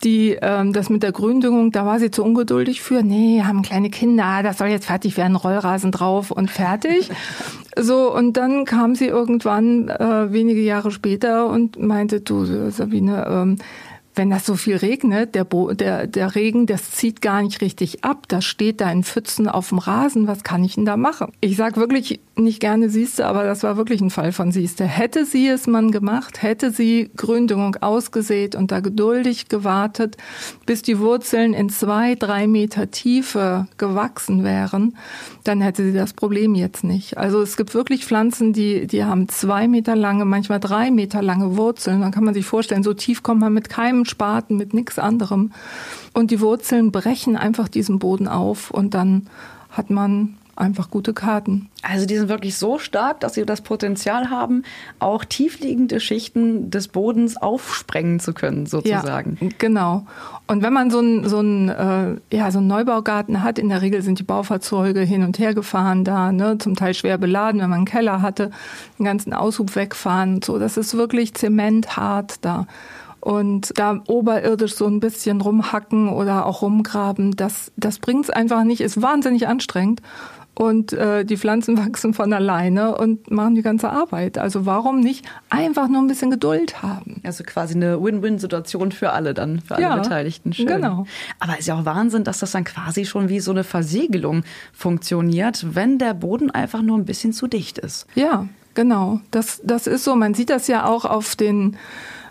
die 0.04 0.36
ähm, 0.40 0.72
das 0.72 0.90
mit 0.90 1.02
der 1.02 1.12
Gründüngung, 1.12 1.72
da 1.72 1.86
war 1.86 1.98
sie 1.98 2.10
zu 2.10 2.22
ungeduldig 2.22 2.82
für. 2.82 3.02
Nee, 3.02 3.42
haben 3.42 3.62
kleine 3.62 3.88
Kinder, 3.88 4.42
das 4.42 4.58
soll 4.58 4.68
jetzt 4.68 4.86
fertig 4.86 5.16
werden, 5.16 5.36
Rollrasen 5.36 5.90
drauf 5.90 6.30
und 6.30 6.50
fertig. 6.50 7.10
so 7.76 8.14
und 8.14 8.36
dann 8.36 8.66
kam 8.66 8.94
sie 8.94 9.06
irgendwann 9.06 9.88
äh, 9.88 10.32
wenige 10.32 10.60
Jahre 10.60 10.90
später 10.90 11.48
und 11.48 11.80
meinte, 11.80 12.20
du 12.20 12.70
Sabine, 12.70 13.26
ähm, 13.28 13.56
wenn 14.16 14.30
das 14.30 14.46
so 14.46 14.56
viel 14.56 14.76
regnet, 14.76 15.34
der, 15.34 15.44
Bo 15.44 15.72
der, 15.72 16.06
der 16.06 16.34
Regen, 16.34 16.66
das 16.66 16.90
zieht 16.90 17.20
gar 17.20 17.42
nicht 17.42 17.60
richtig 17.60 18.02
ab. 18.02 18.24
Das 18.28 18.44
steht 18.46 18.80
da 18.80 18.90
in 18.90 19.04
Pfützen 19.04 19.46
auf 19.46 19.68
dem 19.68 19.78
Rasen. 19.78 20.26
Was 20.26 20.42
kann 20.42 20.64
ich 20.64 20.74
denn 20.74 20.86
da 20.86 20.96
machen? 20.96 21.32
Ich 21.40 21.56
sag 21.56 21.76
wirklich 21.76 22.20
nicht 22.34 22.60
gerne 22.60 22.88
siehste, 22.88 23.26
aber 23.26 23.44
das 23.44 23.62
war 23.62 23.76
wirklich 23.76 24.00
ein 24.00 24.10
Fall 24.10 24.32
von 24.32 24.52
siehste. 24.52 24.84
Hätte 24.84 25.26
sie 25.26 25.48
es 25.48 25.66
man 25.66 25.90
gemacht, 25.90 26.42
hätte 26.42 26.70
sie 26.70 27.10
Gründüngung 27.16 27.76
ausgesät 27.76 28.54
und 28.54 28.72
da 28.72 28.80
geduldig 28.80 29.48
gewartet, 29.48 30.16
bis 30.64 30.82
die 30.82 30.98
Wurzeln 30.98 31.52
in 31.52 31.68
zwei, 31.68 32.14
drei 32.14 32.46
Meter 32.46 32.90
Tiefe 32.90 33.68
gewachsen 33.76 34.44
wären, 34.44 34.96
dann 35.44 35.60
hätte 35.60 35.84
sie 35.84 35.92
das 35.92 36.12
Problem 36.14 36.54
jetzt 36.54 36.84
nicht. 36.84 37.18
Also 37.18 37.40
es 37.40 37.56
gibt 37.56 37.74
wirklich 37.74 38.04
Pflanzen, 38.04 38.52
die, 38.52 38.86
die 38.86 39.04
haben 39.04 39.28
zwei 39.28 39.68
Meter 39.68 39.94
lange, 39.94 40.24
manchmal 40.24 40.60
drei 40.60 40.90
Meter 40.90 41.22
lange 41.22 41.56
Wurzeln. 41.56 42.00
Dann 42.00 42.12
kann 42.12 42.24
man 42.24 42.34
sich 42.34 42.46
vorstellen, 42.46 42.82
so 42.82 42.94
tief 42.94 43.22
kommt 43.22 43.40
man 43.40 43.52
mit 43.52 43.68
keinem 43.68 44.05
Spaten, 44.06 44.56
mit 44.56 44.74
nichts 44.74 44.98
anderem. 44.98 45.52
Und 46.12 46.30
die 46.30 46.40
Wurzeln 46.40 46.92
brechen 46.92 47.36
einfach 47.36 47.68
diesen 47.68 47.98
Boden 47.98 48.28
auf 48.28 48.70
und 48.70 48.94
dann 48.94 49.28
hat 49.70 49.90
man 49.90 50.36
einfach 50.56 50.90
gute 50.90 51.12
Karten. 51.12 51.68
Also 51.82 52.06
die 52.06 52.16
sind 52.16 52.28
wirklich 52.28 52.56
so 52.56 52.78
stark, 52.78 53.20
dass 53.20 53.34
sie 53.34 53.44
das 53.44 53.60
Potenzial 53.60 54.30
haben, 54.30 54.62
auch 54.98 55.24
tiefliegende 55.24 56.00
Schichten 56.00 56.70
des 56.70 56.88
Bodens 56.88 57.36
aufsprengen 57.36 58.20
zu 58.20 58.32
können, 58.32 58.66
sozusagen. 58.66 59.36
Ja, 59.40 59.48
genau. 59.58 60.06
Und 60.46 60.62
wenn 60.62 60.72
man 60.72 60.90
so 60.90 60.98
einen 60.98 61.28
so 61.28 61.38
einen, 61.38 61.68
äh, 61.68 62.16
ja, 62.34 62.50
so 62.50 62.58
einen 62.58 62.68
Neubaugarten 62.68 63.42
hat, 63.42 63.58
in 63.58 63.68
der 63.68 63.82
Regel 63.82 64.02
sind 64.02 64.18
die 64.18 64.24
Baufahrzeuge 64.24 65.00
hin 65.00 65.22
und 65.22 65.38
her 65.38 65.54
gefahren 65.54 66.04
da, 66.04 66.32
ne, 66.32 66.58
zum 66.58 66.74
Teil 66.74 66.94
schwer 66.94 67.18
beladen, 67.18 67.60
wenn 67.60 67.70
man 67.70 67.78
einen 67.78 67.86
Keller 67.86 68.22
hatte, 68.22 68.50
den 68.98 69.04
ganzen 69.04 69.32
Aushub 69.32 69.76
wegfahren 69.76 70.36
und 70.36 70.44
so. 70.44 70.58
Das 70.58 70.76
ist 70.76 70.96
wirklich 70.96 71.34
zementhart 71.34 72.36
da 72.40 72.66
und 73.26 73.76
da 73.76 74.04
oberirdisch 74.06 74.76
so 74.76 74.86
ein 74.86 75.00
bisschen 75.00 75.40
rumhacken 75.40 76.08
oder 76.10 76.46
auch 76.46 76.62
rumgraben, 76.62 77.34
das, 77.34 77.72
das 77.76 77.98
bringt's 77.98 78.30
einfach 78.30 78.62
nicht, 78.62 78.80
ist 78.80 79.02
wahnsinnig 79.02 79.48
anstrengend. 79.48 80.00
Und 80.54 80.92
äh, 80.92 81.24
die 81.24 81.36
Pflanzen 81.36 81.76
wachsen 81.84 82.14
von 82.14 82.32
alleine 82.32 82.96
und 82.96 83.28
machen 83.28 83.56
die 83.56 83.62
ganze 83.62 83.90
Arbeit. 83.90 84.38
Also 84.38 84.64
warum 84.64 85.00
nicht 85.00 85.26
einfach 85.50 85.88
nur 85.88 86.02
ein 86.02 86.06
bisschen 86.06 86.30
Geduld 86.30 86.84
haben? 86.84 87.20
Also 87.24 87.42
quasi 87.42 87.74
eine 87.74 88.00
Win-Win-Situation 88.00 88.92
für 88.92 89.10
alle 89.10 89.34
dann, 89.34 89.58
für 89.58 89.74
alle 89.74 89.82
ja, 89.82 89.96
Beteiligten. 89.96 90.52
Schön. 90.52 90.68
Genau. 90.68 91.04
Aber 91.40 91.58
ist 91.58 91.66
ja 91.66 91.80
auch 91.80 91.84
Wahnsinn, 91.84 92.22
dass 92.22 92.38
das 92.38 92.52
dann 92.52 92.62
quasi 92.62 93.06
schon 93.06 93.28
wie 93.28 93.40
so 93.40 93.50
eine 93.50 93.64
Versiegelung 93.64 94.44
funktioniert, 94.72 95.74
wenn 95.74 95.98
der 95.98 96.14
Boden 96.14 96.52
einfach 96.52 96.80
nur 96.80 96.96
ein 96.96 97.04
bisschen 97.04 97.32
zu 97.32 97.48
dicht 97.48 97.78
ist. 97.78 98.06
Ja, 98.14 98.46
genau. 98.74 99.18
Das, 99.32 99.60
das 99.64 99.88
ist 99.88 100.04
so. 100.04 100.14
Man 100.14 100.34
sieht 100.34 100.48
das 100.48 100.68
ja 100.68 100.86
auch 100.86 101.04
auf 101.04 101.34
den 101.34 101.76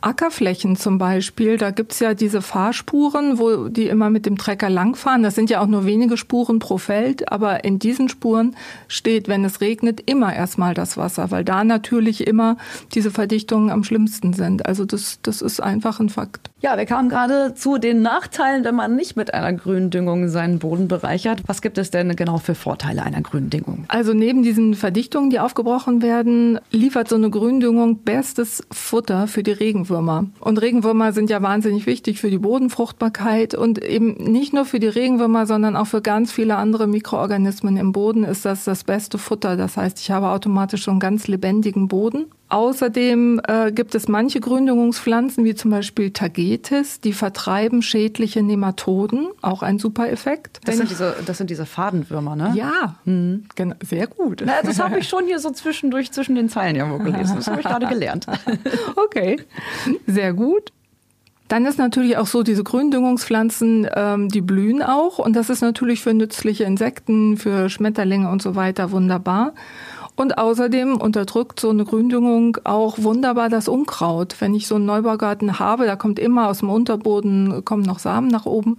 Ackerflächen 0.06 0.76
zum 0.76 1.00
Beispiel, 1.00 1.58
da 1.58 1.72
gibt's 1.72 2.00
ja 2.00 2.14
diese 2.14 2.44
Fahrspuren, 2.44 3.40
wo 3.40 3.70
die 3.70 3.88
immer 3.88 4.12
mit 4.12 4.28
dem 4.28 4.38
Trecker 4.38 4.70
langfahren. 4.70 5.24
Das 5.24 5.34
sind 5.34 5.50
ja 5.50 5.62
auch 5.62 5.66
nur 5.66 5.86
wenige 5.88 6.16
Spuren 6.16 6.60
pro 6.60 6.78
Feld, 6.78 7.32
aber 7.32 7.64
in 7.64 7.80
diesen 7.80 8.08
Spuren 8.08 8.56
steht, 8.88 9.28
wenn 9.28 9.44
es 9.44 9.62
regnet, 9.62 10.04
immer 10.06 10.36
erstmal 10.36 10.76
das 10.76 10.96
Wasser, 10.96 11.32
weil 11.32 11.44
da 11.44 11.64
natürlich 11.64 12.28
immer 12.28 12.58
diese 12.94 13.10
Verdichtungen 13.10 13.72
am 13.72 13.84
schlimmsten 13.84 14.34
sind. 14.34 14.68
Also 14.68 14.86
das, 14.86 15.18
das 15.24 15.42
ist 15.42 15.60
einfach 15.60 16.00
ein 16.00 16.10
Fakt. 16.10 16.52
Ja, 16.60 16.78
wir 16.78 16.86
kamen 16.86 17.10
gerade 17.10 17.56
zu 17.56 17.80
den 17.80 18.04
Nachteilen, 18.04 18.64
wenn 18.64 18.76
man 18.76 18.96
nicht 18.96 19.16
mit 19.16 19.34
einer 19.34 19.54
Gründüngung 19.54 20.30
seinen 20.30 20.60
Boden 20.60 20.88
bereichert. 20.88 21.42
Was 21.48 21.64
gibt 21.64 21.80
es 21.80 21.90
denn 21.90 22.16
genau 22.16 22.38
für 22.38 22.54
Vorteile 22.54 23.02
einer 23.02 23.22
Gründüngung? 23.22 23.86
Also 23.88 24.14
neben 24.14 24.44
diesen 24.44 24.76
Verdichtungen, 24.76 25.32
die 25.32 25.40
aufgebrochen 25.40 26.04
werden, 26.04 26.60
liefert 26.70 27.10
so 27.10 27.16
eine 27.16 27.32
Gründüngung 27.32 28.00
bestes 28.00 28.64
Futter 28.72 29.28
für 29.28 29.42
die 29.42 29.52
Regenwürmer. 29.52 29.95
Regenwürmer. 29.96 30.26
Und 30.40 30.62
Regenwürmer 30.62 31.14
sind 31.14 31.30
ja 31.30 31.42
wahnsinnig 31.42 31.86
wichtig 31.86 32.20
für 32.20 32.30
die 32.30 32.38
Bodenfruchtbarkeit 32.38 33.56
und 33.56 33.84
eben 33.84 34.14
nicht 34.16 34.54
nur 34.54 34.66
für 34.66 34.80
die 34.80 34.88
Regenwürmer, 34.88 35.46
sondern 35.46 35.76
auch 35.76 35.88
für 35.88 36.02
ganz 36.02 36.32
viele 36.32 36.58
andere 36.58 36.88
Mikroorganismen 36.88 37.78
im 37.78 37.92
Boden 37.92 38.24
ist 38.24 38.46
das 38.46 38.66
das 38.66 38.84
beste 38.84 39.18
Futter. 39.18 39.56
Das 39.56 39.78
heißt, 39.78 40.00
ich 40.00 40.12
habe 40.12 40.30
automatisch 40.30 40.86
so 40.86 40.92
einen 40.92 41.00
ganz 41.00 41.28
lebendigen 41.28 41.88
Boden. 41.88 42.26
Außerdem 42.56 43.42
äh, 43.46 43.74
gibt 43.74 43.96
es 43.96 44.08
manche 44.08 44.40
Gründungspflanzen, 44.40 45.44
wie 45.44 45.56
zum 45.56 45.72
Beispiel 45.72 46.12
Tagetes, 46.12 47.02
die 47.02 47.12
vertreiben 47.12 47.82
schädliche 47.82 48.44
Nematoden, 48.44 49.28
auch 49.42 49.62
ein 49.62 49.78
super 49.78 50.10
Effekt. 50.10 50.62
Das 50.64 50.78
sind, 50.78 50.90
diese, 50.90 51.18
das 51.26 51.38
sind 51.38 51.50
diese 51.50 51.66
Fadenwürmer, 51.66 52.38
ne? 52.38 52.54
Ja, 52.56 52.96
mhm. 53.04 53.44
genau, 53.56 53.76
sehr 53.84 54.08
gut. 54.08 54.42
Na, 54.46 54.62
das 54.64 54.80
habe 54.80 55.00
ich 55.00 55.10
schon 55.10 55.26
hier 55.26 55.40
so 55.40 55.52
zwischendurch 55.52 56.14
zwischen 56.14 56.36
den 56.36 56.48
Zeilen 56.48 56.78
irgendwo 56.78 57.00
gelesen. 57.00 57.36
Das 57.36 57.48
habe 57.48 57.60
ich 57.60 57.68
gerade 57.68 57.88
gelernt. 57.88 58.26
okay, 58.96 59.36
sehr 60.08 60.32
gut. 60.32 60.72
Dann 61.50 61.66
ist 61.66 61.78
natürlich 61.78 62.16
auch 62.16 62.26
so, 62.26 62.42
diese 62.42 62.64
Gründüngungspflanzen, 62.64 63.88
ähm, 63.94 64.30
die 64.30 64.42
blühen 64.42 64.82
auch 64.82 65.20
und 65.20 65.36
das 65.36 65.50
ist 65.50 65.62
natürlich 65.62 66.02
für 66.02 66.14
nützliche 66.14 66.64
Insekten, 66.64 67.36
für 67.36 67.70
Schmetterlinge 67.70 68.30
und 68.30 68.42
so 68.42 68.56
weiter 68.56 68.92
wunderbar. 68.92 69.54
Und 70.16 70.38
außerdem 70.38 70.98
unterdrückt 70.98 71.60
so 71.60 71.70
eine 71.70 71.84
Gründüngung 71.84 72.58
auch 72.64 72.98
wunderbar 73.00 73.50
das 73.50 73.68
Unkraut. 73.68 74.36
Wenn 74.40 74.56
ich 74.56 74.68
so 74.68 74.76
einen 74.76 74.86
Neubaugarten 74.86 75.60
habe, 75.60 75.86
da 75.86 75.96
kommt 75.96 76.20
immer 76.20 76.48
aus 76.48 76.60
dem 76.60 76.70
Unterboden, 76.70 77.66
kommen 77.66 77.84
noch 77.84 78.00
Samen 78.00 78.30
nach 78.30 78.46
oben. 78.46 78.78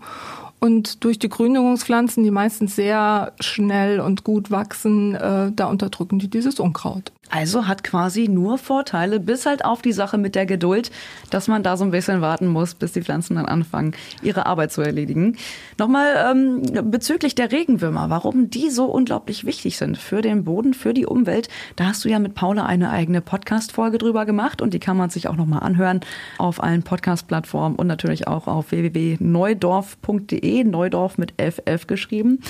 Und 0.59 1.05
durch 1.05 1.19
die 1.19 1.29
Gründungspflanzen, 1.29 2.25
die 2.25 2.31
meistens 2.31 2.75
sehr 2.75 3.33
schnell 3.41 4.01
und 4.01 4.25
gut 4.25 4.51
wachsen, 4.51 5.15
äh, 5.15 5.53
da 5.55 5.67
unterdrücken 5.67 6.19
die 6.19 6.29
dieses 6.29 6.59
Unkraut. 6.59 7.13
Also 7.31 7.67
hat 7.67 7.83
quasi 7.83 8.29
nur 8.29 8.57
Vorteile, 8.57 9.19
bis 9.19 9.47
halt 9.47 9.65
auf 9.65 9.83
die 9.83 9.93
Sache 9.93 10.17
mit 10.17 10.35
der 10.35 10.47
Geduld, 10.47 10.91
dass 11.31 11.49
man 11.49 11.63
da 11.63 11.77
so 11.77 11.85
ein 11.85 11.91
bisschen 11.91 12.21
warten 12.21 12.47
muss, 12.47 12.75
bis 12.75 12.93
die 12.93 13.03
Pflanzen 13.03 13.37
dann 13.37 13.47
anfangen, 13.47 13.95
ihre 14.23 14.47
Arbeit 14.47 14.73
zu 14.73 14.81
erledigen. 14.81 15.37
Nochmal 15.79 16.31
ähm, 16.31 16.63
bezüglich 16.91 17.35
der 17.35 17.51
Regenwürmer, 17.51 18.11
warum 18.11 18.49
die 18.51 18.71
so 18.71 18.85
unglaublich 18.85 19.45
wichtig 19.45 19.77
sind 19.77 19.99
für 19.99 20.23
den 20.23 20.45
Boden, 20.45 20.73
für 20.73 20.95
die 20.95 21.07
Umwelt. 21.07 21.49
Da 21.75 21.87
hast 21.87 22.05
du 22.05 22.09
ja 22.09 22.19
mit 22.19 22.35
Paula 22.35 22.65
eine 22.67 22.91
eigene 22.91 23.21
Podcast-Folge 23.21 23.99
drüber 23.99 24.25
gemacht 24.25 24.63
und 24.63 24.73
die 24.73 24.81
kann 24.81 24.97
man 24.97 25.11
sich 25.11 25.29
auch 25.29 25.37
nochmal 25.37 25.63
anhören 25.63 26.01
auf 26.39 26.63
allen 26.63 26.83
Podcast-Plattformen 26.83 27.77
und 27.77 27.87
natürlich 27.87 28.29
auch 28.29 28.47
auf 28.47 28.71
www.neudorf.de, 28.71 30.65
Neudorf 30.65 31.19
mit 31.19 31.33
1111 31.33 31.87
geschrieben. 31.87 32.41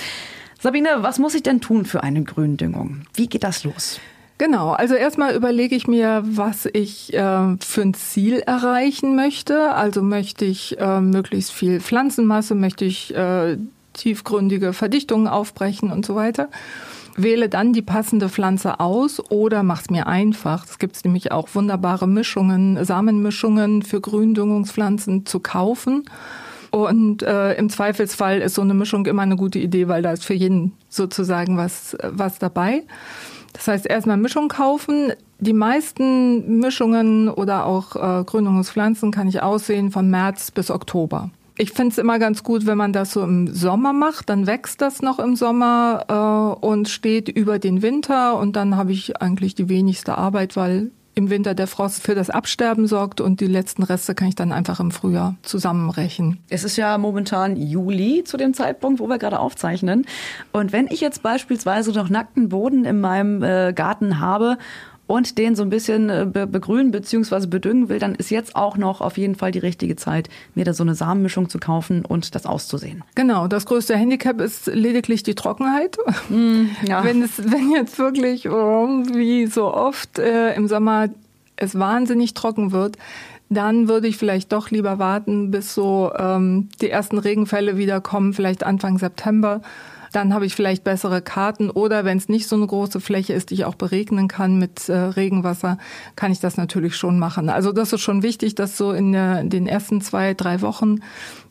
Sabine, 0.59 0.89
was 1.01 1.19
muss 1.19 1.35
ich 1.35 1.43
denn 1.43 1.61
tun 1.61 1.85
für 1.85 2.03
eine 2.03 2.23
Gründüngung? 2.23 3.03
Wie 3.13 3.27
geht 3.27 3.43
das 3.43 3.63
los? 3.63 3.99
Genau, 4.37 4.71
also 4.71 4.93
erstmal 4.93 5.35
überlege 5.35 5.75
ich 5.75 5.87
mir, 5.87 6.21
was 6.23 6.67
ich 6.71 7.11
äh, 7.13 7.57
für 7.59 7.81
ein 7.81 7.95
Ziel 7.95 8.39
erreichen 8.39 9.15
möchte. 9.15 9.73
Also 9.73 10.03
möchte 10.03 10.45
ich 10.45 10.79
äh, 10.79 11.01
möglichst 11.01 11.51
viel 11.51 11.79
Pflanzenmasse, 11.79 12.53
möchte 12.53 12.85
ich 12.85 13.15
äh, 13.15 13.57
tiefgründige 13.93 14.73
Verdichtungen 14.73 15.27
aufbrechen 15.27 15.91
und 15.91 16.05
so 16.05 16.13
weiter. 16.13 16.49
Wähle 17.15 17.49
dann 17.49 17.73
die 17.73 17.81
passende 17.81 18.29
Pflanze 18.29 18.79
aus 18.79 19.19
oder 19.31 19.63
mach's 19.63 19.89
mir 19.89 20.05
einfach. 20.05 20.65
Es 20.65 20.77
gibt 20.77 21.03
nämlich 21.03 21.31
auch 21.31 21.49
wunderbare 21.55 22.07
Mischungen, 22.07 22.83
Samenmischungen 22.85 23.81
für 23.81 23.99
Gründüngungspflanzen 23.99 25.25
zu 25.25 25.39
kaufen. 25.39 26.05
Und 26.69 27.23
äh, 27.23 27.53
im 27.55 27.71
Zweifelsfall 27.71 28.39
ist 28.39 28.53
so 28.53 28.61
eine 28.61 28.75
Mischung 28.75 29.07
immer 29.07 29.23
eine 29.23 29.35
gute 29.35 29.57
Idee, 29.57 29.87
weil 29.87 30.03
da 30.03 30.11
ist 30.11 30.25
für 30.25 30.35
jeden 30.35 30.73
sozusagen 30.89 31.57
was, 31.57 31.97
was 32.03 32.37
dabei. 32.37 32.83
Das 33.57 33.67
heißt, 33.67 33.85
erstmal 33.87 34.17
Mischung 34.17 34.47
kaufen. 34.47 35.13
Die 35.39 35.53
meisten 35.53 36.59
Mischungen 36.59 37.27
oder 37.27 37.65
auch 37.65 37.95
äh, 37.95 38.23
Gründungspflanzen 38.23 39.11
kann 39.11 39.27
ich 39.27 39.41
aussehen 39.41 39.91
von 39.91 40.09
März 40.09 40.51
bis 40.51 40.71
Oktober. 40.71 41.31
Ich 41.59 41.71
finde 41.71 41.91
es 41.91 41.97
immer 41.97 42.19
ganz 42.19 42.43
gut, 42.43 42.67
wenn 42.67 42.77
man 42.77 42.93
das 42.93 43.13
so 43.13 43.23
im 43.23 43.47
Sommer 43.47 43.91
macht, 43.91 44.29
dann 44.29 44.45
wächst 44.45 44.79
das 44.79 45.01
noch 45.01 45.17
im 45.17 45.35
Sommer 45.35 46.57
äh, 46.61 46.65
und 46.65 46.87
steht 46.87 47.29
über 47.29 47.57
den 47.57 47.81
Winter 47.81 48.37
und 48.37 48.55
dann 48.55 48.77
habe 48.77 48.91
ich 48.91 49.19
eigentlich 49.19 49.55
die 49.55 49.67
wenigste 49.67 50.17
Arbeit, 50.17 50.55
weil 50.55 50.91
im 51.17 51.31
Winter 51.31 51.55
der 51.55 51.65
Frost 51.65 52.03
für 52.03 52.13
das 52.13 52.29
Absterben 52.29 52.85
sorgt 52.85 53.21
und 53.21 53.41
die 53.41 53.47
letzten 53.47 53.81
Reste 53.81 54.13
kann 54.13 54.27
ich 54.27 54.35
dann 54.35 54.51
einfach 54.51 54.79
im 54.79 54.91
Frühjahr 54.91 55.35
zusammenrechnen. 55.41 56.37
Es 56.47 56.63
ist 56.63 56.77
ja 56.77 56.95
momentan 56.99 57.55
Juli 57.55 58.23
zu 58.23 58.37
dem 58.37 58.53
Zeitpunkt, 58.53 58.99
wo 58.99 59.07
wir 59.07 59.17
gerade 59.17 59.39
aufzeichnen. 59.39 60.05
Und 60.51 60.71
wenn 60.71 60.85
ich 60.85 61.01
jetzt 61.01 61.23
beispielsweise 61.23 61.91
noch 61.91 62.09
nackten 62.09 62.49
Boden 62.49 62.85
in 62.85 63.01
meinem 63.01 63.41
äh, 63.41 63.73
Garten 63.73 64.19
habe 64.19 64.59
und 65.07 65.37
den 65.37 65.55
so 65.55 65.63
ein 65.63 65.69
bisschen 65.69 66.09
äh, 66.09 66.25
begrünen 66.25 66.91
bzw. 66.91 67.47
bedüngen 67.47 67.89
will, 67.89 67.99
dann 67.99 68.13
ist 68.15 68.29
jetzt 68.29 68.55
auch 68.55 68.77
noch 68.77 69.01
auf 69.01 69.17
jeden 69.17 69.35
Fall 69.35 69.51
die 69.51 69.59
richtige 69.59 69.95
Zeit, 69.95 70.29
mir 70.53 70.65
da 70.65 70.73
so 70.73 70.83
eine 70.83 70.95
Samenmischung 70.95 71.49
zu 71.49 71.59
kaufen 71.59 72.05
und 72.05 72.35
das 72.35 72.45
auszusehen. 72.45 73.03
Genau, 73.15 73.47
das 73.47 73.65
größte 73.65 73.95
Handicap 73.95 74.41
ist 74.41 74.67
lediglich 74.67 75.23
die 75.23 75.35
Trockenheit. 75.35 75.97
Mm, 76.29 76.65
ja. 76.85 77.03
Wenn 77.03 77.21
es, 77.21 77.37
wenn 77.51 77.71
jetzt 77.71 77.97
wirklich 77.99 78.49
oh, 78.49 79.03
wie 79.13 79.47
so 79.47 79.73
oft 79.73 80.19
äh, 80.19 80.53
im 80.55 80.67
Sommer 80.67 81.07
es 81.55 81.79
wahnsinnig 81.79 82.33
trocken 82.33 82.71
wird, 82.71 82.97
dann 83.49 83.87
würde 83.87 84.07
ich 84.07 84.17
vielleicht 84.17 84.51
doch 84.51 84.71
lieber 84.71 84.99
warten, 84.99 85.51
bis 85.51 85.73
so 85.73 86.11
ähm, 86.17 86.69
die 86.81 86.89
ersten 86.89 87.17
Regenfälle 87.17 87.77
wieder 87.77 88.01
kommen, 88.01 88.33
vielleicht 88.33 88.63
Anfang 88.63 88.97
September 88.97 89.61
dann 90.11 90.33
habe 90.33 90.45
ich 90.45 90.55
vielleicht 90.55 90.83
bessere 90.83 91.21
Karten 91.21 91.69
oder 91.69 92.05
wenn 92.05 92.17
es 92.17 92.29
nicht 92.29 92.47
so 92.47 92.55
eine 92.55 92.67
große 92.67 92.99
Fläche 92.99 93.33
ist, 93.33 93.49
die 93.49 93.55
ich 93.55 93.65
auch 93.65 93.75
beregnen 93.75 94.27
kann 94.27 94.57
mit 94.57 94.89
äh, 94.89 94.95
Regenwasser, 94.95 95.77
kann 96.15 96.31
ich 96.31 96.39
das 96.39 96.57
natürlich 96.57 96.95
schon 96.95 97.19
machen. 97.19 97.49
Also 97.49 97.71
das 97.71 97.93
ist 97.93 98.01
schon 98.01 98.23
wichtig, 98.23 98.55
dass 98.55 98.77
so 98.77 98.91
in 98.91 99.11
der, 99.11 99.43
den 99.43 99.67
ersten 99.67 100.01
zwei, 100.01 100.33
drei 100.33 100.61
Wochen 100.61 100.99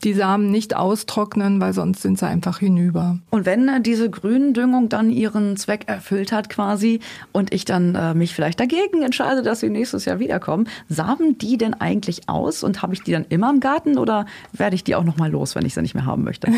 die 0.05 0.15
Samen 0.15 0.51
nicht 0.51 0.77
austrocknen, 0.77 1.61
weil 1.61 1.73
sonst 1.73 2.03
sind 2.03 2.19
sie 2.19 2.27
einfach 2.27 2.59
hinüber. 2.59 3.19
Und 3.31 3.47
wenn 3.47 3.69
äh, 3.69 3.81
diese 3.81 4.11
Gründüngung 4.11 4.89
dann 4.89 5.11
ihren 5.11 5.57
Zweck 5.57 5.85
erfüllt 5.87 6.33
hat 6.33 6.49
quasi 6.49 7.01
und 7.33 7.53
ich 7.55 7.65
dann 7.65 7.95
äh, 7.95 8.15
mich 8.15 8.35
vielleicht 8.35 8.61
dagegen 8.61 9.03
entscheide, 9.03 9.43
dass 9.43 9.61
sie 9.61 9.71
nächstes 9.71 10.05
Jahr 10.05 10.19
wiederkommen, 10.19 10.69
samen 10.89 11.39
die 11.39 11.57
denn 11.57 11.75
eigentlich 11.75 12.29
aus 12.29 12.63
und 12.63 12.83
habe 12.83 12.95
ich 12.95 13.03
die 13.03 13.13
dann 13.13 13.27
immer 13.29 13.51
im 13.51 13.61
Garten 13.61 13.99
oder 13.99 14.27
werde 14.53 14.75
ich 14.75 14.85
die 14.85 14.95
auch 14.95 15.05
noch 15.05 15.17
mal 15.17 15.31
los, 15.31 15.55
wenn 15.55 15.65
ich 15.65 15.75
sie 15.75 15.83
nicht 15.83 15.95
mehr 15.95 16.07
haben 16.07 16.25
möchte? 16.25 16.49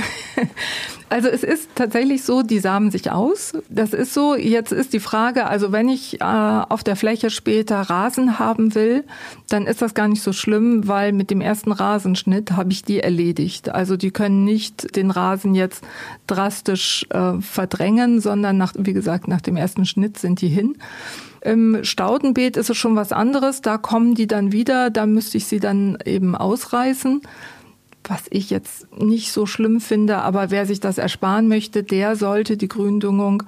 also 1.09 1.29
es 1.29 1.43
ist 1.43 1.69
tatsächlich 1.75 1.88
so, 2.25 2.43
die 2.43 2.59
samen 2.59 2.91
sich 2.91 3.11
aus. 3.11 3.53
Das 3.69 3.93
ist 3.93 4.15
so. 4.15 4.35
Jetzt 4.35 4.73
ist 4.73 4.93
die 4.93 5.01
Frage, 5.01 5.47
also 5.47 5.73
wenn 5.73 5.89
ich 5.89 6.21
äh, 6.21 6.25
auf 6.25 6.83
der 6.83 6.97
Fläche 6.97 7.31
später 7.31 7.81
Rasen 7.81 8.39
haben 8.39 8.75
will, 8.75 9.05
dann 9.49 9.67
ist 9.67 9.83
das 9.83 9.95
gar 9.95 10.09
nicht 10.09 10.23
so 10.23 10.33
schlimm, 10.33 10.89
weil 10.89 11.13
mit 11.13 11.31
dem 11.31 11.41
ersten 11.41 11.73
Rasenschnitt 11.73 12.53
habe 12.53 12.73
ich 12.73 12.83
die 12.83 13.01
erledigt 13.01 13.19
erledigt. 13.39 13.69
Also 13.71 13.97
die 13.97 14.11
können 14.11 14.45
nicht 14.45 14.97
den 14.97 15.11
Rasen 15.11 15.55
jetzt 15.55 15.85
drastisch 16.27 17.07
äh, 17.11 17.41
verdrängen, 17.41 18.21
sondern 18.21 18.57
nach, 18.57 18.75
wie 18.79 18.93
gesagt, 18.93 19.29
nach 19.29 19.41
dem 19.41 19.57
ersten 19.57 19.85
Schnitt 19.85 20.19
sind 20.19 20.41
die 20.41 20.49
hin. 20.49 20.77
Im 21.41 21.85
Staudenbeet 21.85 22.57
ist 22.57 22.71
es 22.71 22.77
schon 22.77 22.97
was 22.97 23.13
anderes. 23.13 23.61
Da 23.61 23.79
kommen 23.79 24.15
die 24.15 24.27
dann 24.27 24.53
wieder. 24.53 24.91
Da 24.91 25.07
müsste 25.07 25.37
ich 25.39 25.47
sie 25.47 25.61
dann 25.61 25.99
eben 26.05 26.35
ausreißen. 26.35 27.23
Was 28.05 28.25
ich 28.31 28.51
jetzt 28.51 28.87
nicht 28.97 29.33
so 29.33 29.47
schlimm 29.47 29.81
finde, 29.81 30.19
aber 30.19 30.51
wer 30.51 30.67
sich 30.67 30.81
das 30.81 30.99
ersparen 30.99 31.49
möchte, 31.49 31.83
der 31.83 32.17
sollte 32.17 32.57
die 32.57 32.69
Gründüngung 32.69 33.43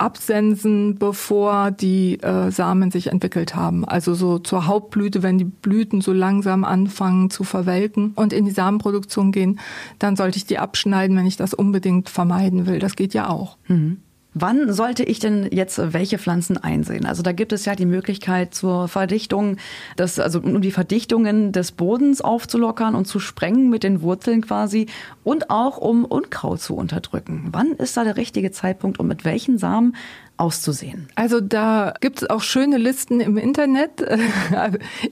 absensen, 0.00 0.96
bevor 0.96 1.70
die 1.70 2.18
äh, 2.22 2.50
Samen 2.50 2.90
sich 2.90 3.08
entwickelt 3.08 3.54
haben. 3.54 3.84
Also 3.84 4.14
so 4.14 4.38
zur 4.38 4.66
Hauptblüte, 4.66 5.22
wenn 5.22 5.36
die 5.36 5.44
Blüten 5.44 6.00
so 6.00 6.12
langsam 6.12 6.64
anfangen 6.64 7.28
zu 7.28 7.44
verwelken 7.44 8.12
und 8.14 8.32
in 8.32 8.46
die 8.46 8.50
Samenproduktion 8.50 9.30
gehen, 9.30 9.60
dann 9.98 10.16
sollte 10.16 10.38
ich 10.38 10.46
die 10.46 10.58
abschneiden, 10.58 11.16
wenn 11.16 11.26
ich 11.26 11.36
das 11.36 11.52
unbedingt 11.52 12.08
vermeiden 12.08 12.66
will. 12.66 12.78
Das 12.78 12.96
geht 12.96 13.12
ja 13.12 13.28
auch. 13.28 13.58
Mhm. 13.68 13.98
Wann 14.32 14.72
sollte 14.72 15.02
ich 15.02 15.18
denn 15.18 15.48
jetzt 15.50 15.80
welche 15.92 16.18
Pflanzen 16.18 16.56
einsehen? 16.56 17.04
Also 17.04 17.22
da 17.22 17.32
gibt 17.32 17.52
es 17.52 17.64
ja 17.64 17.74
die 17.74 17.86
Möglichkeit 17.86 18.54
zur 18.54 18.86
Verdichtung, 18.86 19.56
das, 19.96 20.20
also 20.20 20.40
um 20.40 20.62
die 20.62 20.70
Verdichtungen 20.70 21.50
des 21.50 21.72
Bodens 21.72 22.20
aufzulockern 22.20 22.94
und 22.94 23.06
zu 23.06 23.18
sprengen 23.18 23.70
mit 23.70 23.82
den 23.82 24.02
Wurzeln 24.02 24.42
quasi 24.42 24.86
und 25.24 25.50
auch 25.50 25.78
um 25.78 26.04
Unkraut 26.04 26.60
zu 26.60 26.76
unterdrücken. 26.76 27.48
Wann 27.50 27.72
ist 27.72 27.96
da 27.96 28.04
der 28.04 28.16
richtige 28.16 28.52
Zeitpunkt, 28.52 29.00
um 29.00 29.08
mit 29.08 29.24
welchen 29.24 29.58
Samen 29.58 29.96
auszusehen? 30.36 31.08
Also 31.16 31.40
da 31.40 31.94
gibt 32.00 32.22
es 32.22 32.30
auch 32.30 32.42
schöne 32.42 32.78
Listen 32.78 33.20
im 33.20 33.36
Internet. 33.36 33.90